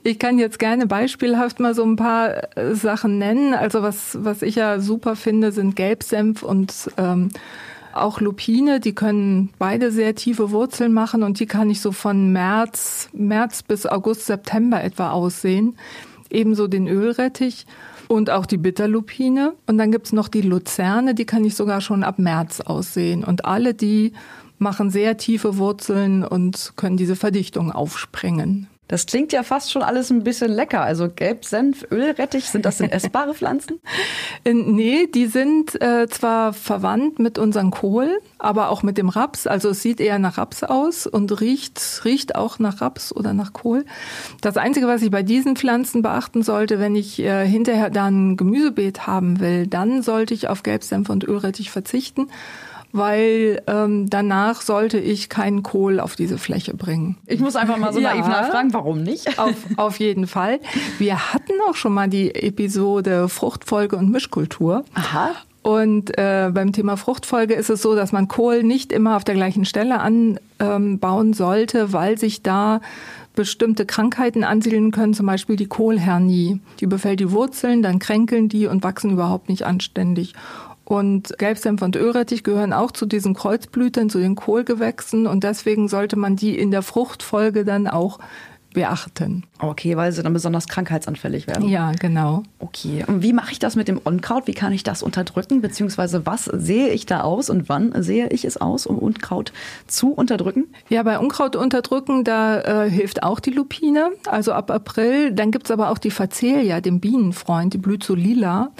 Ich 0.03 0.19
kann 0.19 0.39
jetzt 0.39 0.59
gerne 0.59 0.87
beispielhaft 0.87 1.59
mal 1.59 1.73
so 1.73 1.83
ein 1.83 1.95
paar 1.95 2.57
äh, 2.57 2.73
Sachen 2.73 3.17
nennen. 3.17 3.53
Also 3.53 3.81
was, 3.81 4.17
was 4.21 4.41
ich 4.41 4.55
ja 4.55 4.79
super 4.79 5.15
finde, 5.15 5.51
sind 5.51 5.75
Gelbsenf 5.75 6.43
und 6.43 6.89
ähm, 6.97 7.29
auch 7.93 8.21
Lupine, 8.21 8.79
die 8.79 8.93
können 8.93 9.49
beide 9.57 9.91
sehr 9.91 10.15
tiefe 10.15 10.51
Wurzeln 10.51 10.93
machen 10.93 11.23
und 11.23 11.39
die 11.39 11.45
kann 11.45 11.69
ich 11.69 11.81
so 11.81 11.91
von 11.91 12.31
März, 12.31 13.09
März 13.13 13.63
bis 13.63 13.85
August, 13.85 14.25
September 14.25 14.83
etwa 14.83 15.11
aussehen. 15.11 15.77
Ebenso 16.29 16.67
den 16.67 16.87
Ölrettich 16.87 17.65
und 18.07 18.29
auch 18.29 18.45
die 18.45 18.57
Bitterlupine. 18.57 19.53
Und 19.67 19.77
dann 19.77 19.91
gibt's 19.91 20.13
noch 20.13 20.27
die 20.27 20.41
Luzerne, 20.41 21.15
die 21.15 21.25
kann 21.25 21.45
ich 21.45 21.55
sogar 21.55 21.81
schon 21.81 22.03
ab 22.03 22.19
März 22.19 22.59
aussehen. 22.61 23.23
Und 23.23 23.45
alle 23.45 23.73
die 23.73 24.13
machen 24.57 24.89
sehr 24.89 25.17
tiefe 25.17 25.57
Wurzeln 25.57 26.23
und 26.23 26.73
können 26.75 26.97
diese 26.97 27.15
Verdichtung 27.15 27.71
aufsprengen. 27.71 28.67
Das 28.89 29.05
klingt 29.05 29.31
ja 29.31 29.43
fast 29.43 29.71
schon 29.71 29.83
alles 29.83 30.09
ein 30.09 30.23
bisschen 30.23 30.51
lecker. 30.51 30.81
Also 30.81 31.09
Gelbsenf, 31.09 31.85
Ölrettich, 31.91 32.49
sind 32.49 32.65
das 32.65 32.79
denn 32.79 32.89
essbare 32.91 33.33
Pflanzen? 33.33 33.79
Äh, 34.45 34.53
nee, 34.53 35.07
die 35.07 35.25
sind 35.25 35.79
äh, 35.81 36.07
zwar 36.07 36.53
verwandt 36.53 37.19
mit 37.19 37.37
unseren 37.37 37.71
Kohl, 37.71 38.19
aber 38.37 38.69
auch 38.69 38.83
mit 38.83 38.97
dem 38.97 39.09
Raps. 39.09 39.47
Also 39.47 39.69
es 39.69 39.81
sieht 39.81 39.99
eher 39.99 40.17
nach 40.17 40.37
Raps 40.37 40.63
aus 40.63 41.07
und 41.07 41.41
riecht, 41.41 42.01
riecht 42.05 42.35
auch 42.35 42.57
nach 42.57 42.79
Raps 42.79 43.13
oder 43.13 43.33
nach 43.33 43.51
Kohl. 43.51 43.85
Das 44.39 44.55
Einzige, 44.55 44.87
was 44.87 45.01
ich 45.01 45.11
bei 45.11 45.23
diesen 45.23 45.57
Pflanzen 45.57 46.01
beachten 46.01 46.41
sollte, 46.41 46.79
wenn 46.79 46.95
ich 46.95 47.19
äh, 47.19 47.45
hinterher 47.45 47.89
dann 47.89 48.37
Gemüsebeet 48.37 49.07
haben 49.07 49.41
will, 49.41 49.67
dann 49.67 50.03
sollte 50.03 50.33
ich 50.33 50.47
auf 50.47 50.63
Gelbsenf 50.63 51.09
und 51.09 51.27
Ölrettich 51.27 51.69
verzichten 51.69 52.27
weil 52.91 53.61
ähm, 53.67 54.09
danach 54.09 54.61
sollte 54.61 54.97
ich 54.99 55.29
keinen 55.29 55.63
Kohl 55.63 55.99
auf 55.99 56.15
diese 56.15 56.37
Fläche 56.37 56.73
bringen. 56.73 57.17
Ich 57.27 57.39
muss 57.39 57.55
einfach 57.55 57.77
mal 57.77 57.93
so 57.93 57.99
ja, 57.99 58.13
naiv 58.13 58.27
nachfragen, 58.27 58.73
warum 58.73 59.03
nicht? 59.03 59.27
Auf, 59.39 59.55
auf 59.77 59.99
jeden 59.99 60.27
Fall. 60.27 60.59
Wir 60.97 61.33
hatten 61.33 61.53
auch 61.69 61.75
schon 61.75 61.93
mal 61.93 62.07
die 62.07 62.33
Episode 62.33 63.29
Fruchtfolge 63.29 63.95
und 63.95 64.09
Mischkultur. 64.11 64.83
Aha. 64.93 65.31
Und 65.61 66.17
äh, 66.17 66.51
beim 66.53 66.71
Thema 66.71 66.97
Fruchtfolge 66.97 67.53
ist 67.53 67.69
es 67.69 67.81
so, 67.81 67.95
dass 67.95 68.11
man 68.11 68.27
Kohl 68.27 68.63
nicht 68.63 68.91
immer 68.91 69.15
auf 69.15 69.23
der 69.23 69.35
gleichen 69.35 69.65
Stelle 69.65 69.99
anbauen 69.99 71.27
ähm, 71.27 71.33
sollte, 71.33 71.93
weil 71.93 72.17
sich 72.17 72.43
da 72.43 72.81
bestimmte 73.35 73.85
Krankheiten 73.85 74.43
ansiedeln 74.43 74.91
können, 74.91 75.13
zum 75.13 75.25
Beispiel 75.25 75.55
die 75.55 75.67
Kohlhernie. 75.67 76.59
Die 76.79 76.87
befällt 76.87 77.19
die 77.19 77.31
Wurzeln, 77.31 77.81
dann 77.81 77.99
kränkeln 77.99 78.49
die 78.49 78.67
und 78.67 78.83
wachsen 78.83 79.11
überhaupt 79.11 79.49
nicht 79.49 79.65
anständig. 79.65 80.33
Und 80.89 81.37
Gelbsenf 81.37 81.83
und 81.83 81.95
Ölrettich 81.95 82.43
gehören 82.43 82.73
auch 82.73 82.89
zu 82.89 83.05
diesen 83.05 83.35
Kreuzblütern, 83.35 84.09
zu 84.09 84.17
den 84.17 84.33
Kohlgewächsen. 84.33 85.27
Und 85.27 85.43
deswegen 85.43 85.87
sollte 85.87 86.15
man 86.15 86.35
die 86.35 86.57
in 86.57 86.71
der 86.71 86.81
Fruchtfolge 86.81 87.63
dann 87.63 87.87
auch 87.87 88.17
beachten. 88.73 89.43
Okay, 89.59 89.97
weil 89.97 90.11
sie 90.11 90.23
dann 90.23 90.33
besonders 90.33 90.67
krankheitsanfällig 90.67 91.45
werden. 91.45 91.69
Ja, 91.69 91.91
genau. 91.91 92.41
Okay. 92.57 93.03
Und 93.05 93.21
wie 93.21 93.33
mache 93.33 93.51
ich 93.51 93.59
das 93.59 93.75
mit 93.75 93.87
dem 93.87 93.99
Unkraut? 93.99 94.47
Wie 94.47 94.55
kann 94.55 94.73
ich 94.73 94.81
das 94.81 95.03
unterdrücken? 95.03 95.61
Beziehungsweise 95.61 96.25
was 96.25 96.45
sehe 96.45 96.89
ich 96.89 97.05
da 97.05 97.21
aus 97.21 97.51
und 97.51 97.69
wann 97.69 98.01
sehe 98.01 98.29
ich 98.29 98.43
es 98.43 98.57
aus, 98.57 98.87
um 98.87 98.97
Unkraut 98.97 99.53
zu 99.85 100.11
unterdrücken? 100.11 100.69
Ja, 100.89 101.03
bei 101.03 101.19
Unkraut 101.19 101.55
unterdrücken, 101.55 102.23
da 102.23 102.85
äh, 102.85 102.89
hilft 102.89 103.21
auch 103.21 103.39
die 103.39 103.51
Lupine. 103.51 104.09
Also 104.25 104.53
ab 104.53 104.71
April. 104.71 105.33
Dann 105.33 105.51
gibt's 105.51 105.69
aber 105.69 105.91
auch 105.91 105.99
die 105.99 106.11
Facelia, 106.11 106.81
den 106.81 106.99
Bienenfreund, 106.99 107.75
die 107.75 107.79
blüht 107.79 108.03
so 108.03 108.15
lila. 108.15 108.71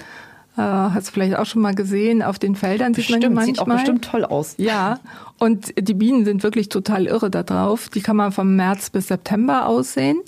Äh, 0.56 0.62
hast 0.62 1.08
du 1.08 1.12
vielleicht 1.12 1.36
auch 1.36 1.46
schon 1.46 1.62
mal 1.62 1.74
gesehen, 1.74 2.22
auf 2.22 2.38
den 2.38 2.56
Feldern 2.56 2.92
bestimmt, 2.92 3.22
sieht 3.22 3.32
man 3.32 3.44
die 3.44 3.52
manchmal. 3.52 3.54
Sieht 3.54 3.60
auch 3.60 3.78
bestimmt 3.78 4.04
toll 4.04 4.24
aus. 4.24 4.54
Ja, 4.58 4.98
und 5.38 5.72
die 5.78 5.94
Bienen 5.94 6.24
sind 6.24 6.42
wirklich 6.42 6.68
total 6.68 7.06
irre 7.06 7.30
da 7.30 7.42
drauf. 7.42 7.88
Die 7.88 8.00
kann 8.00 8.16
man 8.16 8.32
vom 8.32 8.56
März 8.56 8.90
bis 8.90 9.08
September 9.08 9.66
aussehen. 9.66 10.20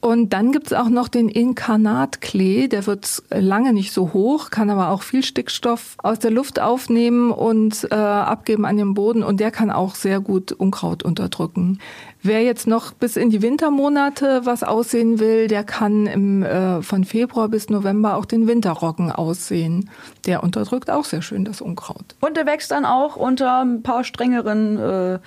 Und 0.00 0.32
dann 0.32 0.52
gibt's 0.52 0.72
auch 0.72 0.88
noch 0.88 1.08
den 1.08 1.28
Inkarnatklee, 1.28 2.68
der 2.68 2.86
wird 2.86 3.20
lange 3.30 3.72
nicht 3.72 3.92
so 3.92 4.12
hoch, 4.12 4.50
kann 4.50 4.70
aber 4.70 4.90
auch 4.90 5.02
viel 5.02 5.24
Stickstoff 5.24 5.96
aus 5.98 6.20
der 6.20 6.30
Luft 6.30 6.60
aufnehmen 6.60 7.32
und 7.32 7.88
äh, 7.90 7.94
abgeben 7.94 8.64
an 8.64 8.76
den 8.76 8.94
Boden 8.94 9.24
und 9.24 9.40
der 9.40 9.50
kann 9.50 9.72
auch 9.72 9.96
sehr 9.96 10.20
gut 10.20 10.52
Unkraut 10.52 11.02
unterdrücken. 11.02 11.80
Wer 12.22 12.44
jetzt 12.44 12.68
noch 12.68 12.92
bis 12.92 13.16
in 13.16 13.30
die 13.30 13.42
Wintermonate 13.42 14.42
was 14.44 14.62
aussehen 14.62 15.18
will, 15.18 15.48
der 15.48 15.64
kann 15.64 16.06
im, 16.06 16.44
äh, 16.44 16.80
von 16.80 17.02
Februar 17.02 17.48
bis 17.48 17.68
November 17.68 18.16
auch 18.16 18.24
den 18.24 18.46
Winterroggen 18.46 19.10
aussehen. 19.10 19.90
Der 20.26 20.44
unterdrückt 20.44 20.90
auch 20.90 21.06
sehr 21.06 21.22
schön 21.22 21.44
das 21.44 21.60
Unkraut. 21.60 22.14
Und 22.20 22.36
der 22.36 22.46
wächst 22.46 22.70
dann 22.70 22.84
auch 22.84 23.16
unter 23.16 23.62
ein 23.62 23.82
paar 23.82 24.04
strengeren 24.04 24.78
äh 24.78 25.18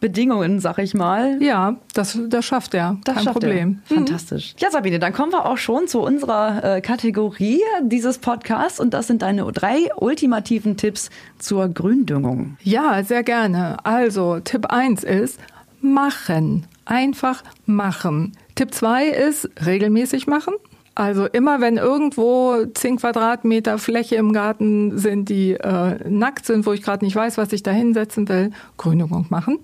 Bedingungen, 0.00 0.60
sag 0.60 0.78
ich 0.78 0.94
mal. 0.94 1.42
Ja, 1.42 1.76
das, 1.94 2.18
das 2.28 2.44
schafft 2.44 2.74
er. 2.74 2.98
Das 3.04 3.16
Kein 3.16 3.24
schafft 3.24 3.34
Problem. 3.34 3.82
Er. 3.88 3.92
Mhm. 3.92 3.96
Fantastisch. 4.06 4.54
Ja, 4.58 4.70
Sabine, 4.70 4.98
dann 4.98 5.12
kommen 5.12 5.32
wir 5.32 5.46
auch 5.46 5.58
schon 5.58 5.86
zu 5.86 6.00
unserer 6.00 6.76
äh, 6.76 6.80
Kategorie 6.80 7.60
dieses 7.82 8.18
Podcasts 8.18 8.80
und 8.80 8.94
das 8.94 9.06
sind 9.06 9.22
deine 9.22 9.50
drei 9.52 9.88
ultimativen 9.96 10.76
Tipps 10.76 11.10
zur 11.38 11.68
Gründüngung. 11.68 12.56
Ja, 12.62 13.02
sehr 13.04 13.22
gerne. 13.22 13.84
Also, 13.84 14.40
Tipp 14.40 14.66
1 14.66 15.04
ist 15.04 15.38
machen. 15.80 16.66
Einfach 16.84 17.42
machen. 17.66 18.32
Tipp 18.54 18.74
2 18.74 19.06
ist 19.08 19.50
regelmäßig 19.64 20.26
machen. 20.26 20.54
Also 20.94 21.26
immer 21.26 21.60
wenn 21.60 21.76
irgendwo 21.76 22.66
zehn 22.74 22.96
Quadratmeter 22.96 23.78
Fläche 23.78 24.16
im 24.16 24.32
Garten 24.32 24.98
sind, 24.98 25.28
die 25.28 25.52
äh, 25.52 26.08
nackt 26.08 26.46
sind, 26.46 26.66
wo 26.66 26.72
ich 26.72 26.82
gerade 26.82 27.04
nicht 27.04 27.14
weiß, 27.14 27.38
was 27.38 27.52
ich 27.52 27.62
da 27.62 27.70
hinsetzen 27.70 28.28
will, 28.28 28.50
Grünung 28.76 29.26
machen. 29.30 29.58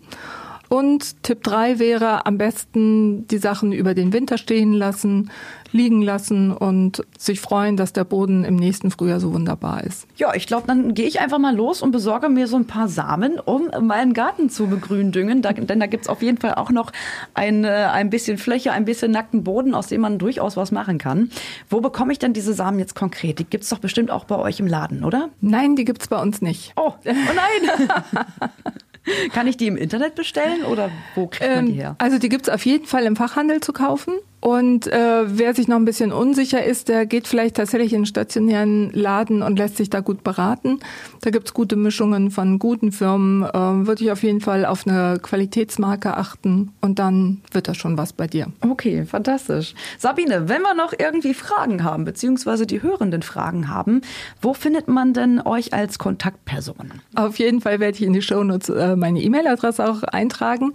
Und 0.68 1.22
Tipp 1.22 1.42
3 1.42 1.78
wäre 1.78 2.26
am 2.26 2.38
besten 2.38 3.26
die 3.28 3.38
Sachen 3.38 3.72
über 3.72 3.94
den 3.94 4.12
Winter 4.12 4.38
stehen 4.38 4.72
lassen, 4.72 5.30
liegen 5.72 6.02
lassen 6.02 6.52
und 6.52 7.04
sich 7.18 7.40
freuen, 7.40 7.76
dass 7.76 7.92
der 7.92 8.04
Boden 8.04 8.44
im 8.44 8.56
nächsten 8.56 8.90
Frühjahr 8.90 9.20
so 9.20 9.32
wunderbar 9.32 9.84
ist. 9.84 10.06
Ja, 10.16 10.34
ich 10.34 10.46
glaube, 10.46 10.66
dann 10.66 10.94
gehe 10.94 11.06
ich 11.06 11.20
einfach 11.20 11.38
mal 11.38 11.54
los 11.54 11.82
und 11.82 11.90
besorge 11.90 12.28
mir 12.28 12.48
so 12.48 12.56
ein 12.56 12.66
paar 12.66 12.88
Samen, 12.88 13.38
um 13.38 13.68
meinen 13.82 14.12
Garten 14.12 14.48
zu 14.48 14.66
begründüngen. 14.66 15.42
Da, 15.42 15.52
denn 15.52 15.80
da 15.80 15.86
gibt's 15.86 16.08
auf 16.08 16.22
jeden 16.22 16.38
Fall 16.38 16.54
auch 16.54 16.70
noch 16.70 16.92
ein, 17.34 17.64
äh, 17.64 17.88
ein 17.92 18.10
bisschen 18.10 18.38
Fläche, 18.38 18.72
ein 18.72 18.84
bisschen 18.84 19.10
nackten 19.10 19.44
Boden, 19.44 19.74
aus 19.74 19.88
dem 19.88 20.00
man 20.00 20.18
durchaus 20.18 20.56
was 20.56 20.72
machen 20.72 20.98
kann. 20.98 21.30
Wo 21.68 21.80
bekomme 21.80 22.12
ich 22.12 22.18
denn 22.18 22.32
diese 22.32 22.54
Samen 22.54 22.78
jetzt 22.78 22.94
konkret? 22.94 23.38
Die 23.38 23.44
gibt's 23.44 23.68
doch 23.68 23.78
bestimmt 23.78 24.10
auch 24.10 24.24
bei 24.24 24.36
euch 24.36 24.60
im 24.60 24.66
Laden, 24.66 25.04
oder? 25.04 25.30
Nein, 25.40 25.76
die 25.76 25.84
gibt's 25.84 26.08
bei 26.08 26.20
uns 26.20 26.40
nicht. 26.40 26.72
Oh, 26.76 26.94
oh 26.96 27.02
nein! 27.04 27.88
Kann 29.32 29.46
ich 29.46 29.56
die 29.56 29.66
im 29.66 29.76
Internet 29.76 30.14
bestellen 30.14 30.64
oder 30.64 30.90
wo 31.14 31.26
kriegt 31.26 31.50
man 31.50 31.66
die 31.66 31.72
ähm, 31.72 31.78
her? 31.78 31.96
Also 31.98 32.18
die 32.18 32.28
gibt's 32.28 32.48
auf 32.48 32.64
jeden 32.66 32.86
Fall 32.86 33.04
im 33.04 33.16
Fachhandel 33.16 33.60
zu 33.60 33.72
kaufen. 33.72 34.14
Und 34.46 34.86
äh, 34.86 35.24
wer 35.26 35.54
sich 35.54 35.66
noch 35.66 35.74
ein 35.74 35.84
bisschen 35.84 36.12
unsicher 36.12 36.62
ist, 36.62 36.88
der 36.88 37.04
geht 37.04 37.26
vielleicht 37.26 37.56
tatsächlich 37.56 37.92
in 37.92 37.96
einen 37.96 38.06
stationären 38.06 38.92
Laden 38.92 39.42
und 39.42 39.58
lässt 39.58 39.76
sich 39.76 39.90
da 39.90 39.98
gut 39.98 40.22
beraten. 40.22 40.78
Da 41.22 41.30
gibt's 41.30 41.52
gute 41.52 41.74
Mischungen 41.74 42.30
von 42.30 42.60
guten 42.60 42.92
Firmen. 42.92 43.42
Äh, 43.42 43.88
Würde 43.88 44.04
ich 44.04 44.12
auf 44.12 44.22
jeden 44.22 44.40
Fall 44.40 44.64
auf 44.64 44.86
eine 44.86 45.18
Qualitätsmarke 45.20 46.16
achten 46.16 46.70
und 46.80 47.00
dann 47.00 47.40
wird 47.50 47.66
das 47.66 47.76
schon 47.76 47.98
was 47.98 48.12
bei 48.12 48.28
dir. 48.28 48.46
Okay, 48.60 49.04
fantastisch. 49.04 49.74
Sabine, 49.98 50.48
wenn 50.48 50.62
wir 50.62 50.74
noch 50.74 50.92
irgendwie 50.96 51.34
Fragen 51.34 51.82
haben, 51.82 52.04
beziehungsweise 52.04 52.68
die 52.68 52.82
Hörenden 52.82 53.22
Fragen 53.22 53.68
haben, 53.68 54.00
wo 54.40 54.54
findet 54.54 54.86
man 54.86 55.12
denn 55.12 55.40
euch 55.44 55.72
als 55.72 55.98
Kontaktperson? 55.98 56.92
Auf 57.16 57.40
jeden 57.40 57.62
Fall 57.62 57.80
werde 57.80 57.96
ich 57.98 58.04
in 58.04 58.12
die 58.12 58.22
Shownotes 58.22 58.68
äh, 58.68 58.94
meine 58.94 59.20
E-Mail-Adresse 59.20 59.90
auch 59.90 60.04
eintragen. 60.04 60.72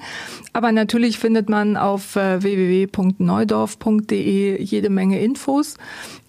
Aber 0.52 0.74
natürlich 0.74 1.20
findet 1.20 1.48
man 1.48 1.78
auf 1.78 2.18
äh, 2.18 2.44
www.neudorf 2.44 3.61
waldorf.de 3.62 4.62
jede 4.62 4.90
Menge 4.90 5.20
Infos. 5.20 5.76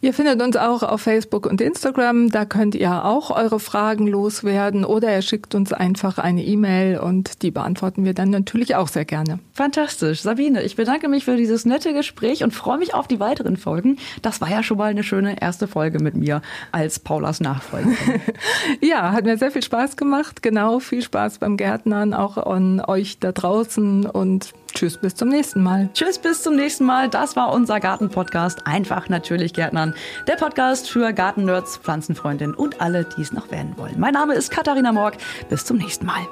Ihr 0.01 0.12
findet 0.12 0.43
uns 0.43 0.57
auch 0.57 0.83
auf 0.83 1.03
Facebook 1.03 1.47
und 1.47 1.61
Instagram. 1.61 2.31
Da 2.31 2.45
könnt 2.45 2.75
ihr 2.75 3.05
auch 3.05 3.31
eure 3.31 3.61
Fragen 3.61 4.09
loswerden 4.09 4.85
oder 4.85 5.15
ihr 5.15 5.23
schickt 5.23 5.55
uns 5.55 5.73
einfach 5.73 6.19
eine 6.19 6.45
E-Mail 6.45 6.99
und 6.99 7.43
die 7.43 7.53
beantworten 7.53 8.05
wir 8.05 8.12
dann 8.12 8.31
natürlich 8.31 8.75
auch 8.75 8.88
sehr 8.88 9.05
gerne. 9.05 9.38
Fantastisch. 9.53 10.23
Sabine, 10.23 10.62
ich 10.62 10.77
bedanke 10.77 11.09
mich 11.09 11.25
für 11.25 11.37
dieses 11.37 11.64
nette 11.64 11.92
Gespräch 11.92 12.42
und 12.42 12.53
freue 12.53 12.79
mich 12.79 12.95
auf 12.95 13.07
die 13.07 13.21
weiteren 13.21 13.57
Folgen. 13.57 13.97
Das 14.23 14.40
war 14.40 14.51
ja 14.51 14.62
schon 14.62 14.79
mal 14.79 14.90
eine 14.90 15.05
schöne 15.05 15.40
erste 15.40 15.68
Folge 15.68 16.03
mit 16.03 16.16
mir 16.16 16.42
als 16.73 16.99
Paulas 16.99 17.40
Nachfolgerin. 17.40 18.21
ja, 18.81 19.12
hat 19.12 19.25
mir 19.25 19.38
sehr 19.38 19.53
viel 19.53 19.62
Spaß 19.62 19.97
gemacht. 19.97 20.42
Genau, 20.42 20.81
viel 20.81 21.03
Spaß 21.03 21.38
beim 21.38 21.57
Gärtnern, 21.57 22.12
auch 22.12 22.38
an 22.38 22.81
euch 22.81 23.21
da 23.21 23.31
draußen 23.31 24.07
und 24.07 24.53
Tschüss, 24.83 24.97
bis 24.97 25.14
zum 25.14 25.29
nächsten 25.29 25.62
Mal. 25.62 25.90
Tschüss, 25.95 26.18
bis 26.18 26.42
zum 26.42 26.57
nächsten 26.57 26.85
Mal. 26.85 27.09
Das 27.09 27.37
war 27.37 27.53
unser 27.53 27.79
Garten-Podcast. 27.79 28.66
Einfach 28.66 29.09
natürlich 29.09 29.53
Gärtnern. 29.53 29.95
Der 30.27 30.35
Podcast 30.35 30.90
für 30.90 31.12
Gartennerds, 31.12 31.77
Pflanzenfreundinnen 31.77 32.57
und 32.57 32.81
alle, 32.81 33.05
die 33.05 33.23
es 33.23 33.33
noch 33.33 33.53
werden 33.53 33.75
wollen. 33.77 33.95
Mein 34.01 34.14
Name 34.14 34.35
ist 34.35 34.51
Katharina 34.51 34.90
Morg. 34.90 35.18
Bis 35.49 35.64
zum 35.64 35.77
nächsten 35.77 36.07
Mal. 36.07 36.27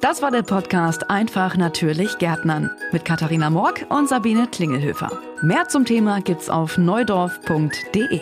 Das 0.00 0.22
war 0.22 0.30
der 0.30 0.44
Podcast 0.44 1.10
Einfach 1.10 1.56
natürlich 1.56 2.18
Gärtnern 2.18 2.70
mit 2.92 3.04
Katharina 3.04 3.50
Morg 3.50 3.84
und 3.88 4.08
Sabine 4.08 4.46
Klingelhöfer. 4.46 5.10
Mehr 5.42 5.66
zum 5.66 5.84
Thema 5.84 6.20
gibt's 6.20 6.48
auf 6.48 6.78
neudorf.de. 6.78 8.20